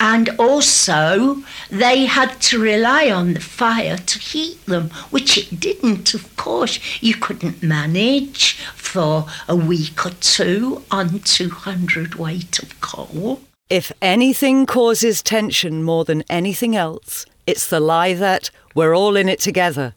And 0.00 0.30
also, 0.38 1.42
they 1.70 2.06
had 2.06 2.40
to 2.42 2.60
rely 2.60 3.10
on 3.10 3.34
the 3.34 3.40
fire 3.40 3.96
to 3.96 4.18
heat 4.18 4.64
them, 4.66 4.90
which 5.10 5.36
it 5.36 5.58
didn't, 5.58 6.14
of 6.14 6.36
course. 6.36 6.78
You 7.02 7.14
couldn't 7.14 7.62
manage 7.62 8.54
for 8.74 9.26
a 9.48 9.56
week 9.56 10.06
or 10.06 10.10
two 10.20 10.84
on 10.90 11.18
200 11.20 12.14
weight 12.14 12.58
of 12.60 12.80
coal. 12.80 13.40
If 13.68 13.92
anything 14.00 14.64
causes 14.64 15.22
tension 15.22 15.82
more 15.82 16.04
than 16.04 16.24
anything 16.30 16.74
else, 16.74 17.26
it's 17.46 17.66
the 17.66 17.80
lie 17.80 18.14
that 18.14 18.50
we're 18.74 18.96
all 18.96 19.16
in 19.16 19.28
it 19.28 19.40
together, 19.40 19.94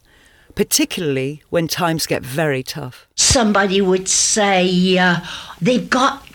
particularly 0.56 1.44
when 1.50 1.68
times 1.68 2.08
get 2.08 2.24
very 2.24 2.64
tough. 2.64 3.08
Somebody 3.16 3.80
would 3.82 4.10
say, 4.10 4.98
uh, 4.98 5.20
they've 5.62 5.90
got 5.90 6.31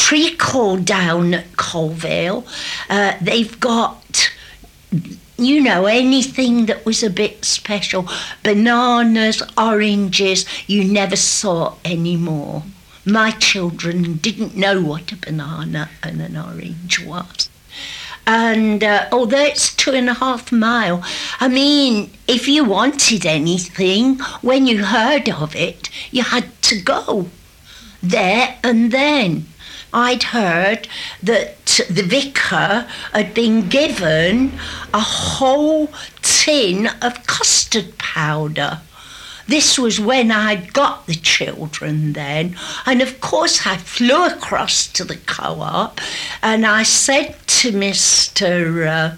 treacle 0.00 0.78
down 0.78 1.34
at 1.34 1.52
Coalville. 1.52 2.44
Uh, 2.88 3.12
they've 3.20 3.60
got, 3.60 4.32
you 5.36 5.60
know, 5.60 5.84
anything 5.84 6.66
that 6.66 6.86
was 6.86 7.02
a 7.02 7.10
bit 7.10 7.44
special. 7.44 8.08
Bananas, 8.42 9.42
oranges, 9.58 10.46
you 10.66 10.84
never 10.84 11.16
saw 11.16 11.74
anymore. 11.84 12.62
My 13.04 13.30
children 13.32 14.14
didn't 14.14 14.56
know 14.56 14.80
what 14.80 15.12
a 15.12 15.16
banana 15.16 15.90
and 16.02 16.20
an 16.22 16.36
orange 16.36 17.04
was. 17.04 17.50
And 18.26 18.82
uh, 18.82 19.06
although 19.12 19.44
it's 19.52 19.74
two 19.76 19.92
and 19.92 20.08
a 20.08 20.14
half 20.14 20.50
mile, 20.50 21.04
I 21.40 21.48
mean, 21.48 22.10
if 22.26 22.48
you 22.48 22.64
wanted 22.64 23.26
anything, 23.26 24.18
when 24.40 24.66
you 24.66 24.84
heard 24.84 25.28
of 25.28 25.54
it, 25.54 25.90
you 26.10 26.22
had 26.22 26.46
to 26.62 26.80
go 26.80 27.28
there 28.02 28.58
and 28.64 28.92
then. 28.92 29.46
I'd 29.92 30.22
heard 30.22 30.88
that 31.22 31.80
the 31.88 32.02
vicar 32.02 32.86
had 33.12 33.34
been 33.34 33.68
given 33.68 34.52
a 34.94 35.00
whole 35.00 35.88
tin 36.22 36.88
of 37.02 37.26
custard 37.26 37.98
powder. 37.98 38.80
This 39.48 39.78
was 39.78 39.98
when 39.98 40.30
I'd 40.30 40.72
got 40.72 41.06
the 41.06 41.16
children 41.16 42.12
then, 42.12 42.56
and 42.86 43.02
of 43.02 43.20
course 43.20 43.66
I 43.66 43.78
flew 43.78 44.26
across 44.26 44.86
to 44.92 45.04
the 45.04 45.16
co 45.16 45.60
op 45.60 46.00
and 46.40 46.64
I 46.64 46.84
said 46.84 47.36
to 47.46 47.72
Mr. 47.72 48.86
Uh, 48.86 49.16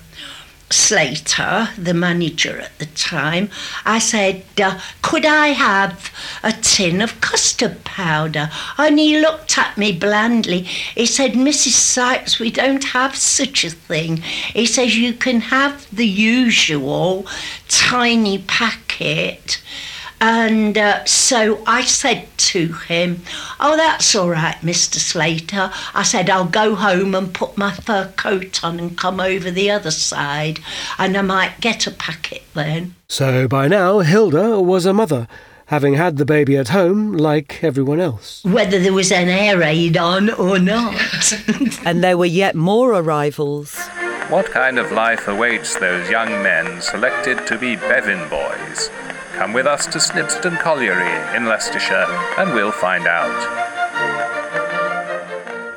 Slater, 0.73 1.69
the 1.77 1.95
manager 1.95 2.59
at 2.59 2.79
the 2.79 2.87
time, 2.87 3.51
I 3.85 3.99
said, 3.99 4.45
uh, 4.61 4.81
Could 5.03 5.27
I 5.27 5.49
have 5.49 6.11
a 6.43 6.53
tin 6.53 7.01
of 7.01 7.21
custard 7.21 7.85
powder? 7.85 8.51
And 8.79 8.99
he 8.99 9.21
looked 9.21 9.59
at 9.59 9.77
me 9.77 9.93
blandly. 9.93 10.63
He 10.63 11.07
said, 11.07 11.33
Mrs. 11.33 11.73
Sykes, 11.73 12.39
we 12.39 12.51
don't 12.51 12.85
have 12.85 13.17
such 13.17 13.65
a 13.65 13.71
thing. 13.71 14.19
He 14.55 14.67
says, 14.67 14.97
You 14.97 15.13
can 15.13 15.41
have 15.43 15.87
the 15.95 16.09
usual 16.09 17.27
tiny 17.69 18.39
packet. 18.39 19.63
And 20.25 20.79
uh, 20.79 21.05
so 21.05 21.65
I 21.67 21.83
said 21.83 22.29
to 22.37 22.73
him, 22.75 23.23
Oh, 23.59 23.77
that's 23.77 24.15
all 24.15 24.31
right, 24.31 24.55
Mr. 24.63 24.99
Slater. 24.99 25.73
I 25.95 26.05
said, 26.05 26.31
I'll 26.31 26.45
go 26.45 26.77
home 26.77 27.17
and 27.17 27.35
put 27.35 27.59
my 27.59 27.73
fur 27.73 28.13
coat 28.17 28.63
on 28.63 28.79
and 28.79 28.97
come 28.97 29.19
over 29.19 29.51
the 29.51 29.69
other 29.69 29.91
side, 29.91 30.61
and 30.97 31.17
I 31.17 31.23
might 31.23 31.61
get 31.61 31.89
a 31.89 31.91
packet 31.91 32.45
then. 32.55 32.95
So 33.09 33.49
by 33.49 33.67
now, 33.67 33.99
Hilda 33.99 34.61
was 34.61 34.87
a 34.87 34.93
mother, 34.93 35.27
having 35.67 35.95
had 35.95 36.19
the 36.19 36.25
baby 36.25 36.57
at 36.57 36.69
home 36.69 37.15
like 37.15 37.65
everyone 37.65 37.99
else. 37.99 38.45
Whether 38.45 38.79
there 38.79 38.93
was 38.93 39.11
an 39.11 39.29
air 39.29 39.59
raid 39.59 39.97
on 39.97 40.31
or 40.31 40.61
not. 40.61 41.33
and 41.85 42.05
there 42.05 42.17
were 42.17 42.27
yet 42.27 42.55
more 42.55 42.93
arrivals. 42.93 43.77
What 44.29 44.47
kind 44.53 44.79
of 44.79 44.93
life 44.93 45.27
awaits 45.27 45.75
those 45.81 46.09
young 46.09 46.31
men 46.45 46.81
selected 46.81 47.45
to 47.49 47.59
be 47.59 47.75
Bevin 47.75 48.31
boys? 48.31 48.89
Come 49.33 49.55
with 49.55 49.67
us 49.67 49.87
to 49.87 49.99
Snibston 49.99 50.59
Colliery 50.61 51.37
in 51.37 51.47
Leicestershire 51.47 52.07
and 52.39 52.53
we'll 52.53 52.71
find 52.71 53.07
out. 53.07 53.63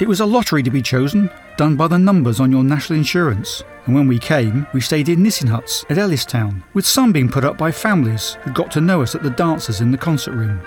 It 0.01 0.09
was 0.09 0.19
a 0.19 0.25
lottery 0.25 0.61
to 0.61 0.69
be 0.69 0.81
chosen, 0.81 1.29
done 1.55 1.77
by 1.77 1.87
the 1.87 1.97
numbers 1.97 2.41
on 2.41 2.51
your 2.51 2.65
national 2.65 2.99
insurance. 2.99 3.63
And 3.85 3.95
when 3.95 4.09
we 4.09 4.19
came, 4.19 4.67
we 4.73 4.81
stayed 4.81 5.07
in 5.07 5.23
Nissen 5.23 5.47
huts 5.47 5.85
at 5.89 5.97
Ellistown, 5.97 6.63
with 6.73 6.85
some 6.85 7.13
being 7.13 7.29
put 7.29 7.45
up 7.45 7.57
by 7.57 7.71
families 7.71 8.37
who 8.41 8.51
got 8.51 8.71
to 8.71 8.81
know 8.81 9.01
us 9.01 9.15
at 9.15 9.23
the 9.23 9.29
dances 9.29 9.79
in 9.79 9.89
the 9.89 9.97
concert 9.97 10.33
room. 10.33 10.59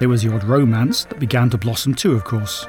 There 0.00 0.08
was 0.08 0.22
the 0.22 0.34
odd 0.34 0.42
romance 0.42 1.04
that 1.04 1.20
began 1.20 1.48
to 1.50 1.58
blossom 1.58 1.94
too, 1.94 2.12
of 2.12 2.24
course. 2.24 2.66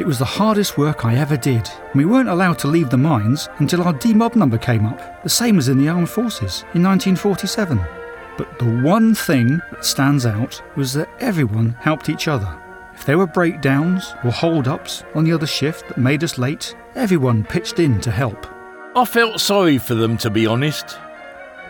It 0.00 0.06
was 0.06 0.18
the 0.18 0.24
hardest 0.24 0.78
work 0.78 1.04
I 1.04 1.14
ever 1.14 1.36
did, 1.36 1.68
and 1.68 1.94
we 1.94 2.06
weren't 2.06 2.28
allowed 2.28 2.58
to 2.60 2.68
leave 2.68 2.90
the 2.90 2.98
mines 2.98 3.48
until 3.58 3.82
our 3.82 3.94
demob 3.94 4.34
number 4.34 4.58
came 4.58 4.84
up, 4.84 5.22
the 5.22 5.30
same 5.30 5.58
as 5.58 5.68
in 5.68 5.78
the 5.78 5.88
armed 5.88 6.10
forces 6.10 6.62
in 6.74 6.82
1947. 6.82 8.01
But 8.36 8.58
the 8.58 8.80
one 8.82 9.14
thing 9.14 9.60
that 9.70 9.84
stands 9.84 10.24
out 10.24 10.62
was 10.76 10.94
that 10.94 11.10
everyone 11.20 11.70
helped 11.80 12.08
each 12.08 12.28
other. 12.28 12.58
If 12.94 13.04
there 13.04 13.18
were 13.18 13.26
breakdowns 13.26 14.14
or 14.24 14.30
hold 14.30 14.68
ups 14.68 15.04
on 15.14 15.24
the 15.24 15.32
other 15.32 15.46
shift 15.46 15.88
that 15.88 15.98
made 15.98 16.24
us 16.24 16.38
late, 16.38 16.74
everyone 16.94 17.44
pitched 17.44 17.78
in 17.78 18.00
to 18.02 18.10
help. 18.10 18.46
I 18.94 19.04
felt 19.04 19.40
sorry 19.40 19.78
for 19.78 19.94
them, 19.94 20.16
to 20.18 20.30
be 20.30 20.46
honest, 20.46 20.98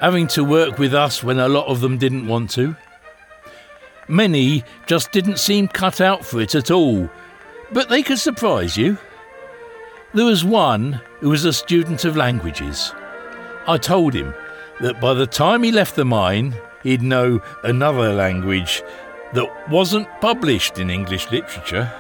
having 0.01 0.27
to 0.29 0.45
work 0.45 0.79
with 0.79 0.95
us 0.95 1.23
when 1.23 1.39
a 1.39 1.49
lot 1.49 1.67
of 1.67 1.81
them 1.81 1.99
didn't 1.99 2.27
want 2.27 2.51
to. 2.51 2.77
Many 4.09 4.65
just 4.87 5.13
didn't 5.13 5.39
seem 5.39 5.69
cut 5.69 6.01
out 6.01 6.25
for 6.25 6.41
it 6.41 6.55
at 6.55 6.71
all, 6.71 7.09
but 7.71 7.89
they 7.89 8.03
could 8.03 8.19
surprise 8.19 8.77
you. 8.77 8.99
There 10.15 10.27
was 10.27 10.45
one 10.45 11.01
who 11.21 11.31
was 11.31 11.45
a 11.45 11.53
student 11.53 12.05
of 12.05 12.17
languages. 12.17 12.93
I 13.67 13.79
told 13.79 14.13
him 14.13 14.35
that 14.83 15.01
by 15.01 15.15
the 15.15 15.27
time 15.27 15.63
he 15.63 15.73
left 15.73 15.97
the 15.97 16.05
mine, 16.05 16.55
he'd 16.83 17.03
know 17.03 17.41
another 17.63 18.13
language 18.13 18.83
that 19.33 19.71
wasn't 19.71 20.09
published 20.21 20.79
in 20.79 20.91
English 20.91 21.31
literature. 21.31 21.91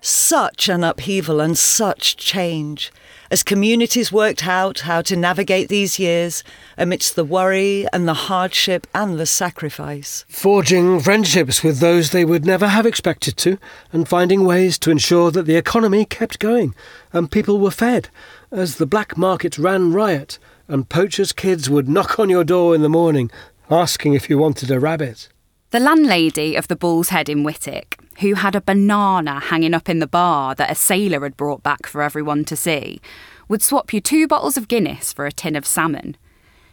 Such 0.00 0.68
an 0.68 0.84
upheaval 0.84 1.40
and 1.40 1.58
such 1.58 2.16
change 2.16 2.92
as 3.30 3.42
communities 3.42 4.12
worked 4.12 4.46
out 4.46 4.80
how 4.80 5.02
to 5.02 5.16
navigate 5.16 5.68
these 5.68 5.98
years 5.98 6.44
amidst 6.78 7.16
the 7.16 7.24
worry 7.24 7.86
and 7.92 8.06
the 8.06 8.14
hardship 8.14 8.86
and 8.94 9.18
the 9.18 9.26
sacrifice. 9.26 10.24
Forging 10.28 11.00
friendships 11.00 11.64
with 11.64 11.80
those 11.80 12.10
they 12.10 12.24
would 12.24 12.44
never 12.44 12.68
have 12.68 12.86
expected 12.86 13.36
to, 13.38 13.58
and 13.92 14.06
finding 14.06 14.44
ways 14.44 14.78
to 14.78 14.90
ensure 14.90 15.32
that 15.32 15.46
the 15.46 15.56
economy 15.56 16.04
kept 16.04 16.38
going 16.38 16.74
and 17.12 17.32
people 17.32 17.58
were 17.58 17.72
fed, 17.72 18.10
as 18.52 18.76
the 18.76 18.86
black 18.86 19.16
market 19.16 19.58
ran 19.58 19.92
riot 19.92 20.38
and 20.68 20.88
poachers' 20.88 21.32
kids 21.32 21.68
would 21.68 21.88
knock 21.88 22.18
on 22.18 22.30
your 22.30 22.44
door 22.44 22.74
in 22.74 22.82
the 22.82 22.88
morning 22.88 23.30
asking 23.70 24.14
if 24.14 24.28
you 24.28 24.38
wanted 24.38 24.70
a 24.70 24.80
rabbit. 24.80 25.28
The 25.70 25.80
landlady 25.80 26.54
of 26.54 26.68
the 26.68 26.76
Bull's 26.76 27.08
Head 27.08 27.28
in 27.28 27.42
Whitwick, 27.42 27.98
who 28.20 28.34
had 28.34 28.54
a 28.54 28.60
banana 28.60 29.40
hanging 29.40 29.74
up 29.74 29.88
in 29.88 29.98
the 29.98 30.06
bar 30.06 30.54
that 30.54 30.70
a 30.70 30.74
sailor 30.74 31.20
had 31.20 31.36
brought 31.36 31.62
back 31.62 31.86
for 31.86 32.02
everyone 32.02 32.44
to 32.44 32.56
see, 32.56 33.00
would 33.48 33.62
swap 33.62 33.92
you 33.92 34.00
two 34.00 34.28
bottles 34.28 34.56
of 34.56 34.68
Guinness 34.68 35.12
for 35.12 35.26
a 35.26 35.32
tin 35.32 35.56
of 35.56 35.66
salmon. 35.66 36.16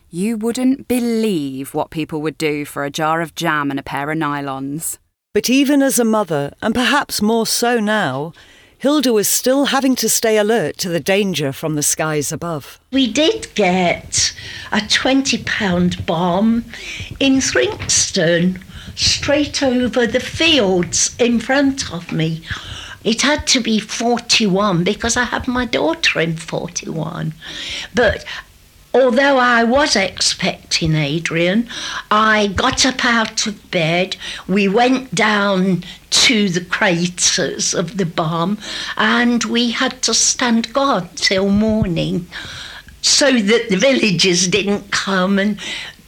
You 0.10 0.38
wouldn't 0.38 0.88
believe 0.88 1.73
what 1.73 1.89
people 1.89 2.21
would 2.21 2.38
do 2.38 2.65
for 2.65 2.84
a 2.84 2.91
jar 2.91 3.21
of 3.21 3.34
jam 3.34 3.71
and 3.71 3.80
a 3.80 3.84
pair 3.84 4.12
of 4.12 4.17
nylons. 4.17 4.99
But 5.34 5.49
even 5.49 5.82
as 5.82 5.97
a 5.97 6.06
mother, 6.06 6.54
and 6.62 6.75
perhaps 6.75 7.21
more 7.21 7.47
so 7.47 7.80
now, 7.80 8.34
Hilda 8.81 9.13
was 9.13 9.27
still 9.27 9.65
having 9.65 9.95
to 9.97 10.09
stay 10.09 10.39
alert 10.39 10.75
to 10.79 10.89
the 10.89 10.99
danger 10.99 11.53
from 11.53 11.75
the 11.75 11.83
skies 11.83 12.31
above. 12.31 12.79
We 12.91 13.05
did 13.05 13.47
get 13.53 14.33
a 14.71 14.77
£20 14.77 16.03
bomb 16.07 16.65
in 17.19 17.33
Thringstone, 17.33 18.59
straight 18.95 19.61
over 19.61 20.07
the 20.07 20.19
fields 20.19 21.15
in 21.19 21.39
front 21.39 21.93
of 21.93 22.11
me. 22.11 22.41
It 23.03 23.21
had 23.21 23.45
to 23.49 23.59
be 23.59 23.79
41 23.79 24.83
because 24.83 25.15
I 25.15 25.25
had 25.25 25.47
my 25.47 25.65
daughter 25.65 26.19
in 26.19 26.35
41. 26.35 27.35
But 27.93 28.25
although 28.93 29.38
I 29.38 29.63
was 29.63 29.95
expecting 29.95 30.95
Adrian, 30.95 31.69
I 32.10 32.47
got 32.47 32.86
up 32.86 33.06
out 33.06 33.47
of 33.47 33.71
bed. 33.71 34.17
We 34.47 34.67
went 34.67 35.15
down 35.15 35.84
to 36.10 36.49
the 36.49 36.63
craters 36.63 37.73
of 37.73 37.97
the 37.97 38.06
bomb 38.06 38.58
and 38.97 39.43
we 39.45 39.71
had 39.71 40.01
to 40.04 40.13
stand 40.13 40.73
guard 40.73 41.15
till 41.15 41.49
morning 41.49 42.27
so 43.01 43.32
that 43.32 43.69
the 43.69 43.77
villagers 43.77 44.47
didn't 44.47 44.91
come 44.91 45.39
and 45.39 45.60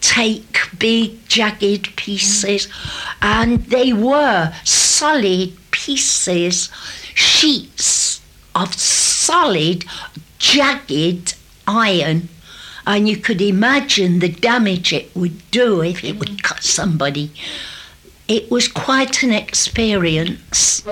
take 0.02 0.70
big 0.78 1.26
jagged 1.28 1.96
pieces 1.96 2.68
and 3.22 3.66
they 3.68 3.94
were 3.94 4.54
solid 4.66 5.54
pieces 5.72 6.70
sheets 7.16 8.22
of 8.54 8.74
solid 8.74 9.86
jagged 10.38 11.36
iron 11.66 12.28
and 12.86 13.08
you 13.08 13.18
could 13.18 13.42
imagine 13.42 14.20
the 14.20 14.30
damage 14.30 14.92
it 14.94 15.16
would 15.16 15.50
do 15.52 15.82
if 15.82 16.04
it 16.04 16.18
would 16.20 16.44
cut 16.44 16.64
somebody. 16.64 17.32
It 18.28 18.50
was 18.50 18.68
quite 18.68 19.24
an 19.24 19.32
experience. 19.32 20.84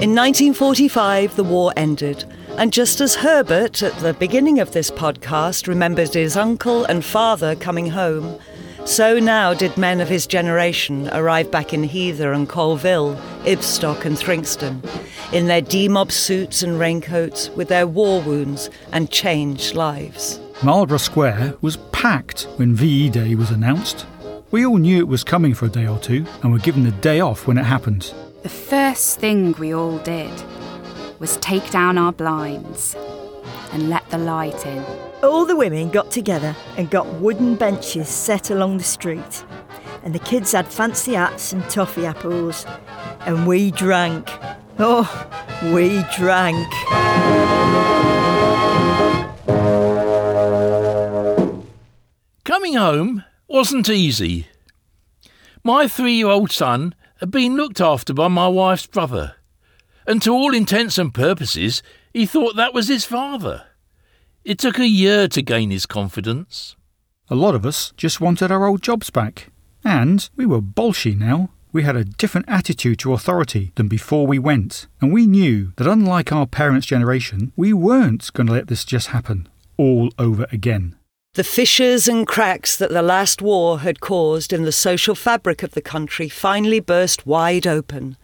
In 0.00 0.14
1945, 0.14 1.36
the 1.36 1.44
war 1.44 1.72
ended, 1.76 2.24
and 2.56 2.72
just 2.72 3.00
as 3.00 3.16
Herbert, 3.16 3.82
at 3.82 3.98
the 4.00 4.14
beginning 4.14 4.60
of 4.60 4.72
this 4.72 4.90
podcast, 4.90 5.66
remembered 5.66 6.14
his 6.14 6.36
uncle 6.36 6.84
and 6.84 7.04
father 7.04 7.56
coming 7.56 7.88
home, 7.88 8.38
so 8.84 9.18
now 9.18 9.54
did 9.54 9.76
men 9.78 10.00
of 10.00 10.08
his 10.08 10.26
generation 10.26 11.08
arrive 11.12 11.50
back 11.50 11.72
in 11.72 11.84
Heather 11.84 12.32
and 12.32 12.48
Coalville, 12.48 13.16
Ibstock 13.44 14.04
and 14.04 14.16
Thringstone, 14.16 14.84
in 15.32 15.46
their 15.46 15.62
demob 15.62 16.12
suits 16.12 16.62
and 16.62 16.78
raincoats, 16.78 17.48
with 17.50 17.68
their 17.68 17.86
war 17.86 18.20
wounds 18.20 18.70
and 18.92 19.10
changed 19.10 19.74
lives. 19.74 20.38
Marlborough 20.62 20.98
Square 20.98 21.56
was 21.60 21.78
packed 21.92 22.46
when 22.56 22.74
VE 22.74 23.10
Day 23.10 23.34
was 23.34 23.50
announced. 23.50 24.06
We 24.50 24.64
all 24.64 24.76
knew 24.76 24.98
it 24.98 25.08
was 25.08 25.24
coming 25.24 25.54
for 25.54 25.66
a 25.66 25.70
day 25.70 25.86
or 25.86 25.98
two 25.98 26.26
and 26.42 26.52
were 26.52 26.58
given 26.58 26.84
the 26.84 26.92
day 26.92 27.20
off 27.20 27.46
when 27.46 27.58
it 27.58 27.64
happened. 27.64 28.12
The 28.42 28.48
first 28.48 29.18
thing 29.18 29.54
we 29.58 29.74
all 29.74 29.98
did 29.98 30.32
was 31.18 31.38
take 31.38 31.70
down 31.70 31.98
our 31.98 32.12
blinds 32.12 32.94
and 33.74 33.90
let 33.90 34.08
the 34.08 34.18
light 34.18 34.64
in. 34.64 34.84
All 35.22 35.44
the 35.44 35.56
women 35.56 35.90
got 35.90 36.10
together 36.10 36.54
and 36.78 36.88
got 36.88 37.06
wooden 37.14 37.56
benches 37.56 38.08
set 38.08 38.50
along 38.50 38.78
the 38.78 38.84
street. 38.84 39.44
And 40.04 40.14
the 40.14 40.20
kids 40.20 40.52
had 40.52 40.68
fancy 40.68 41.14
hats 41.14 41.52
and 41.52 41.68
toffee 41.68 42.06
apples. 42.06 42.64
And 43.26 43.46
we 43.46 43.72
drank. 43.72 44.30
Oh, 44.78 45.10
we 45.72 46.04
drank. 46.16 46.68
Coming 52.44 52.74
home 52.74 53.24
wasn't 53.48 53.88
easy. 53.88 54.46
My 55.64 55.88
three 55.88 56.12
year 56.12 56.28
old 56.28 56.52
son 56.52 56.94
had 57.20 57.30
been 57.30 57.56
looked 57.56 57.80
after 57.80 58.14
by 58.14 58.28
my 58.28 58.46
wife's 58.46 58.86
brother, 58.86 59.36
and 60.06 60.20
to 60.22 60.30
all 60.30 60.54
intents 60.54 60.98
and 60.98 61.12
purposes, 61.12 61.82
he 62.14 62.24
thought 62.24 62.56
that 62.56 62.72
was 62.72 62.88
his 62.88 63.04
father. 63.04 63.66
It 64.44 64.58
took 64.58 64.78
a 64.78 64.86
year 64.86 65.26
to 65.28 65.42
gain 65.42 65.70
his 65.70 65.84
confidence. 65.84 66.76
A 67.28 67.34
lot 67.34 67.54
of 67.54 67.66
us 67.66 67.92
just 67.96 68.20
wanted 68.20 68.52
our 68.52 68.66
old 68.66 68.82
jobs 68.82 69.10
back. 69.10 69.48
And 69.84 70.30
we 70.36 70.46
were 70.46 70.62
bolshy 70.62 71.18
now. 71.18 71.50
We 71.72 71.82
had 71.82 71.96
a 71.96 72.04
different 72.04 72.48
attitude 72.48 73.00
to 73.00 73.12
authority 73.12 73.72
than 73.74 73.88
before 73.88 74.28
we 74.28 74.38
went. 74.38 74.86
And 75.00 75.12
we 75.12 75.26
knew 75.26 75.72
that 75.76 75.88
unlike 75.88 76.30
our 76.30 76.46
parents' 76.46 76.86
generation, 76.86 77.52
we 77.56 77.72
weren't 77.72 78.32
going 78.32 78.46
to 78.46 78.52
let 78.52 78.68
this 78.68 78.84
just 78.84 79.08
happen 79.08 79.48
all 79.76 80.10
over 80.16 80.46
again. 80.52 80.94
The 81.34 81.42
fissures 81.42 82.06
and 82.06 82.28
cracks 82.28 82.76
that 82.76 82.90
the 82.90 83.02
last 83.02 83.42
war 83.42 83.80
had 83.80 84.00
caused 84.00 84.52
in 84.52 84.62
the 84.62 84.70
social 84.70 85.16
fabric 85.16 85.64
of 85.64 85.72
the 85.72 85.82
country 85.82 86.28
finally 86.28 86.78
burst 86.78 87.26
wide 87.26 87.66
open. 87.66 88.16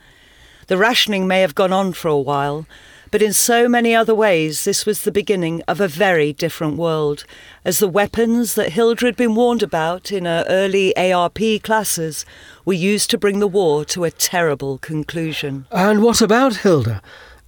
The 0.68 0.76
rationing 0.76 1.26
may 1.26 1.40
have 1.40 1.56
gone 1.56 1.72
on 1.72 1.92
for 1.92 2.06
a 2.06 2.16
while, 2.16 2.66
but 3.10 3.22
in 3.22 3.32
so 3.32 3.68
many 3.68 3.94
other 3.94 4.14
ways 4.14 4.64
this 4.64 4.86
was 4.86 5.02
the 5.02 5.12
beginning 5.12 5.62
of 5.68 5.80
a 5.80 5.88
very 5.88 6.32
different 6.32 6.76
world, 6.76 7.24
as 7.64 7.78
the 7.78 7.88
weapons 7.88 8.54
that 8.54 8.72
Hilda 8.72 9.06
had 9.06 9.16
been 9.16 9.34
warned 9.34 9.62
about 9.62 10.12
in 10.12 10.24
her 10.24 10.44
early 10.48 10.96
ARP 10.96 11.38
classes 11.62 12.24
were 12.64 12.72
used 12.72 13.10
to 13.10 13.18
bring 13.18 13.40
the 13.40 13.48
war 13.48 13.84
to 13.86 14.04
a 14.04 14.10
terrible 14.10 14.78
conclusion. 14.78 15.66
And 15.70 16.02
what 16.02 16.20
about 16.20 16.56
Hilda? 16.56 17.02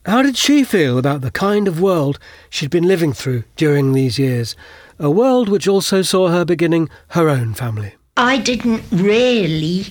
How 0.04 0.22
did 0.22 0.36
she 0.36 0.64
feel 0.64 0.98
about 0.98 1.20
the 1.20 1.30
kind 1.30 1.68
of 1.68 1.80
world 1.80 2.18
she'd 2.50 2.70
been 2.70 2.88
living 2.88 3.12
through 3.12 3.44
during 3.56 3.92
these 3.92 4.18
years? 4.18 4.56
A 4.98 5.10
world 5.10 5.48
which 5.48 5.68
also 5.68 6.02
saw 6.02 6.28
her 6.28 6.44
beginning 6.44 6.88
her 7.08 7.28
own 7.28 7.54
family. 7.54 7.94
I 8.16 8.38
didn't 8.38 8.82
really, 8.90 9.86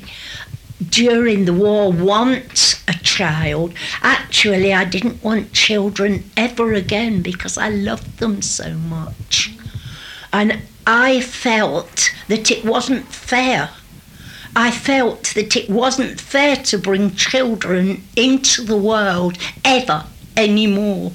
during 0.90 1.46
the 1.46 1.54
war, 1.54 1.92
want 1.92 2.82
a 2.88 2.94
child. 3.04 3.74
Actually, 4.02 4.74
I 4.74 4.86
didn't 4.86 5.24
want 5.24 5.54
children 5.54 6.30
ever 6.36 6.74
again 6.74 7.22
because 7.22 7.58
I 7.58 7.70
loved 7.70 8.18
them 8.18 8.42
so 8.42 8.74
much. 8.74 9.52
And 10.34 10.62
I 10.88 11.22
felt 11.22 12.12
that 12.28 12.50
it 12.50 12.66
wasn't 12.66 13.08
fair. 13.08 13.70
I 14.56 14.72
felt 14.72 15.34
that 15.36 15.56
it 15.56 15.70
wasn't 15.70 16.20
fair 16.20 16.56
to 16.58 16.78
bring 16.78 17.16
children 17.16 18.04
into 18.16 18.64
the 18.64 18.78
world 18.78 19.38
ever 19.64 20.06
anymore. 20.36 21.12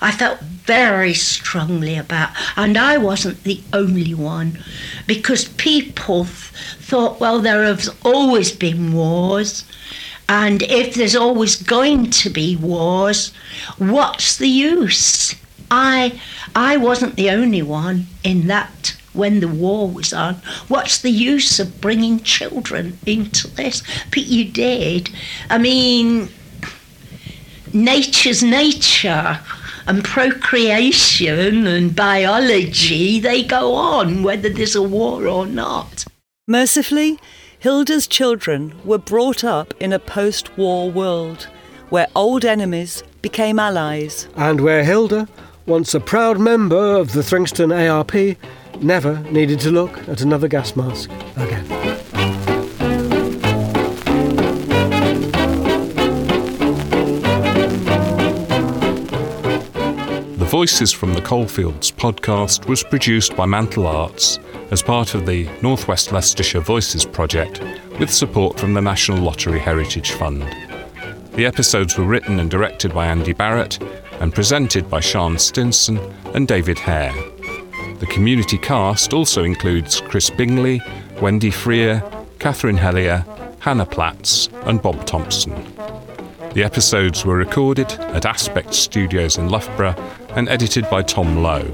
I 0.00 0.10
felt 0.12 0.40
very 0.40 1.14
strongly 1.14 1.96
about, 1.96 2.30
and 2.56 2.76
I 2.76 2.98
wasn't 2.98 3.44
the 3.44 3.60
only 3.72 4.14
one, 4.14 4.58
because 5.06 5.44
people 5.44 6.24
th- 6.24 6.34
thought, 6.80 7.20
well, 7.20 7.40
there 7.40 7.64
have 7.64 7.88
always 8.04 8.52
been 8.52 8.92
wars, 8.92 9.64
and 10.28 10.62
if 10.62 10.94
there's 10.94 11.16
always 11.16 11.56
going 11.56 12.10
to 12.10 12.30
be 12.30 12.56
wars, 12.56 13.32
what's 13.78 14.36
the 14.36 14.48
use? 14.48 15.34
I, 15.70 16.20
I 16.54 16.76
wasn't 16.76 17.16
the 17.16 17.30
only 17.30 17.62
one 17.62 18.06
in 18.24 18.46
that 18.48 18.96
when 19.12 19.40
the 19.40 19.48
war 19.48 19.88
was 19.88 20.12
on. 20.12 20.34
What's 20.68 20.98
the 20.98 21.10
use 21.10 21.58
of 21.58 21.80
bringing 21.80 22.20
children 22.20 22.98
into 23.06 23.48
this? 23.48 23.82
But 24.10 24.26
you 24.26 24.44
did. 24.44 25.10
I 25.48 25.58
mean, 25.58 26.28
nature's 27.72 28.42
nature 28.42 29.40
and 29.86 30.04
procreation 30.04 31.66
and 31.66 31.94
biology, 31.94 33.20
they 33.20 33.42
go 33.42 33.74
on 33.74 34.22
whether 34.22 34.48
there's 34.48 34.74
a 34.74 34.82
war 34.82 35.26
or 35.26 35.46
not. 35.46 36.04
Mercifully, 36.48 37.18
Hilda's 37.58 38.06
children 38.06 38.74
were 38.84 38.98
brought 38.98 39.42
up 39.42 39.74
in 39.80 39.92
a 39.92 39.98
post 39.98 40.56
war 40.56 40.90
world 40.90 41.48
where 41.88 42.08
old 42.14 42.44
enemies 42.44 43.02
became 43.22 43.58
allies. 43.58 44.28
And 44.36 44.60
where 44.60 44.84
Hilda, 44.84 45.28
once 45.66 45.94
a 45.94 46.00
proud 46.00 46.38
member 46.38 46.96
of 46.96 47.12
the 47.12 47.22
Thringstone 47.22 47.72
ARP, 47.72 48.36
never 48.82 49.18
needed 49.30 49.60
to 49.60 49.70
look 49.70 49.96
at 50.08 50.20
another 50.20 50.48
gas 50.48 50.76
mask 50.76 51.10
again. 51.36 51.75
Voices 60.56 60.90
from 60.90 61.12
the 61.12 61.20
Coalfields 61.20 61.92
podcast 61.92 62.66
was 62.66 62.82
produced 62.82 63.36
by 63.36 63.44
Mantle 63.44 63.86
Arts 63.86 64.38
as 64.70 64.82
part 64.82 65.14
of 65.14 65.26
the 65.26 65.46
Northwest 65.60 66.12
Leicestershire 66.12 66.62
Voices 66.62 67.04
project 67.04 67.60
with 68.00 68.10
support 68.10 68.58
from 68.58 68.72
the 68.72 68.80
National 68.80 69.18
Lottery 69.18 69.58
Heritage 69.58 70.12
Fund. 70.12 70.40
The 71.32 71.44
episodes 71.44 71.98
were 71.98 72.06
written 72.06 72.40
and 72.40 72.50
directed 72.50 72.94
by 72.94 73.04
Andy 73.04 73.34
Barrett 73.34 73.78
and 74.12 74.34
presented 74.34 74.88
by 74.88 75.00
Sean 75.00 75.38
Stinson 75.38 75.98
and 76.32 76.48
David 76.48 76.78
Hare. 76.78 77.12
The 77.98 78.08
community 78.08 78.56
cast 78.56 79.12
also 79.12 79.44
includes 79.44 80.00
Chris 80.00 80.30
Bingley, 80.30 80.80
Wendy 81.20 81.50
Freer, 81.50 82.02
Catherine 82.38 82.78
Hellier, 82.78 83.26
Hannah 83.58 83.84
Platts, 83.84 84.48
and 84.62 84.80
Bob 84.80 85.04
Thompson. 85.04 85.52
The 86.54 86.64
episodes 86.64 87.26
were 87.26 87.36
recorded 87.36 87.92
at 87.92 88.24
Aspect 88.24 88.72
Studios 88.72 89.36
in 89.36 89.50
Loughborough 89.50 89.94
and 90.36 90.48
edited 90.48 90.88
by 90.88 91.02
Tom 91.02 91.42
Lowe. 91.42 91.64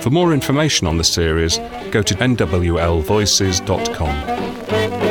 For 0.00 0.10
more 0.10 0.32
information 0.32 0.86
on 0.86 0.98
the 0.98 1.04
series, 1.04 1.58
go 1.90 2.02
to 2.02 2.14
nwlvoices.com. 2.14 5.05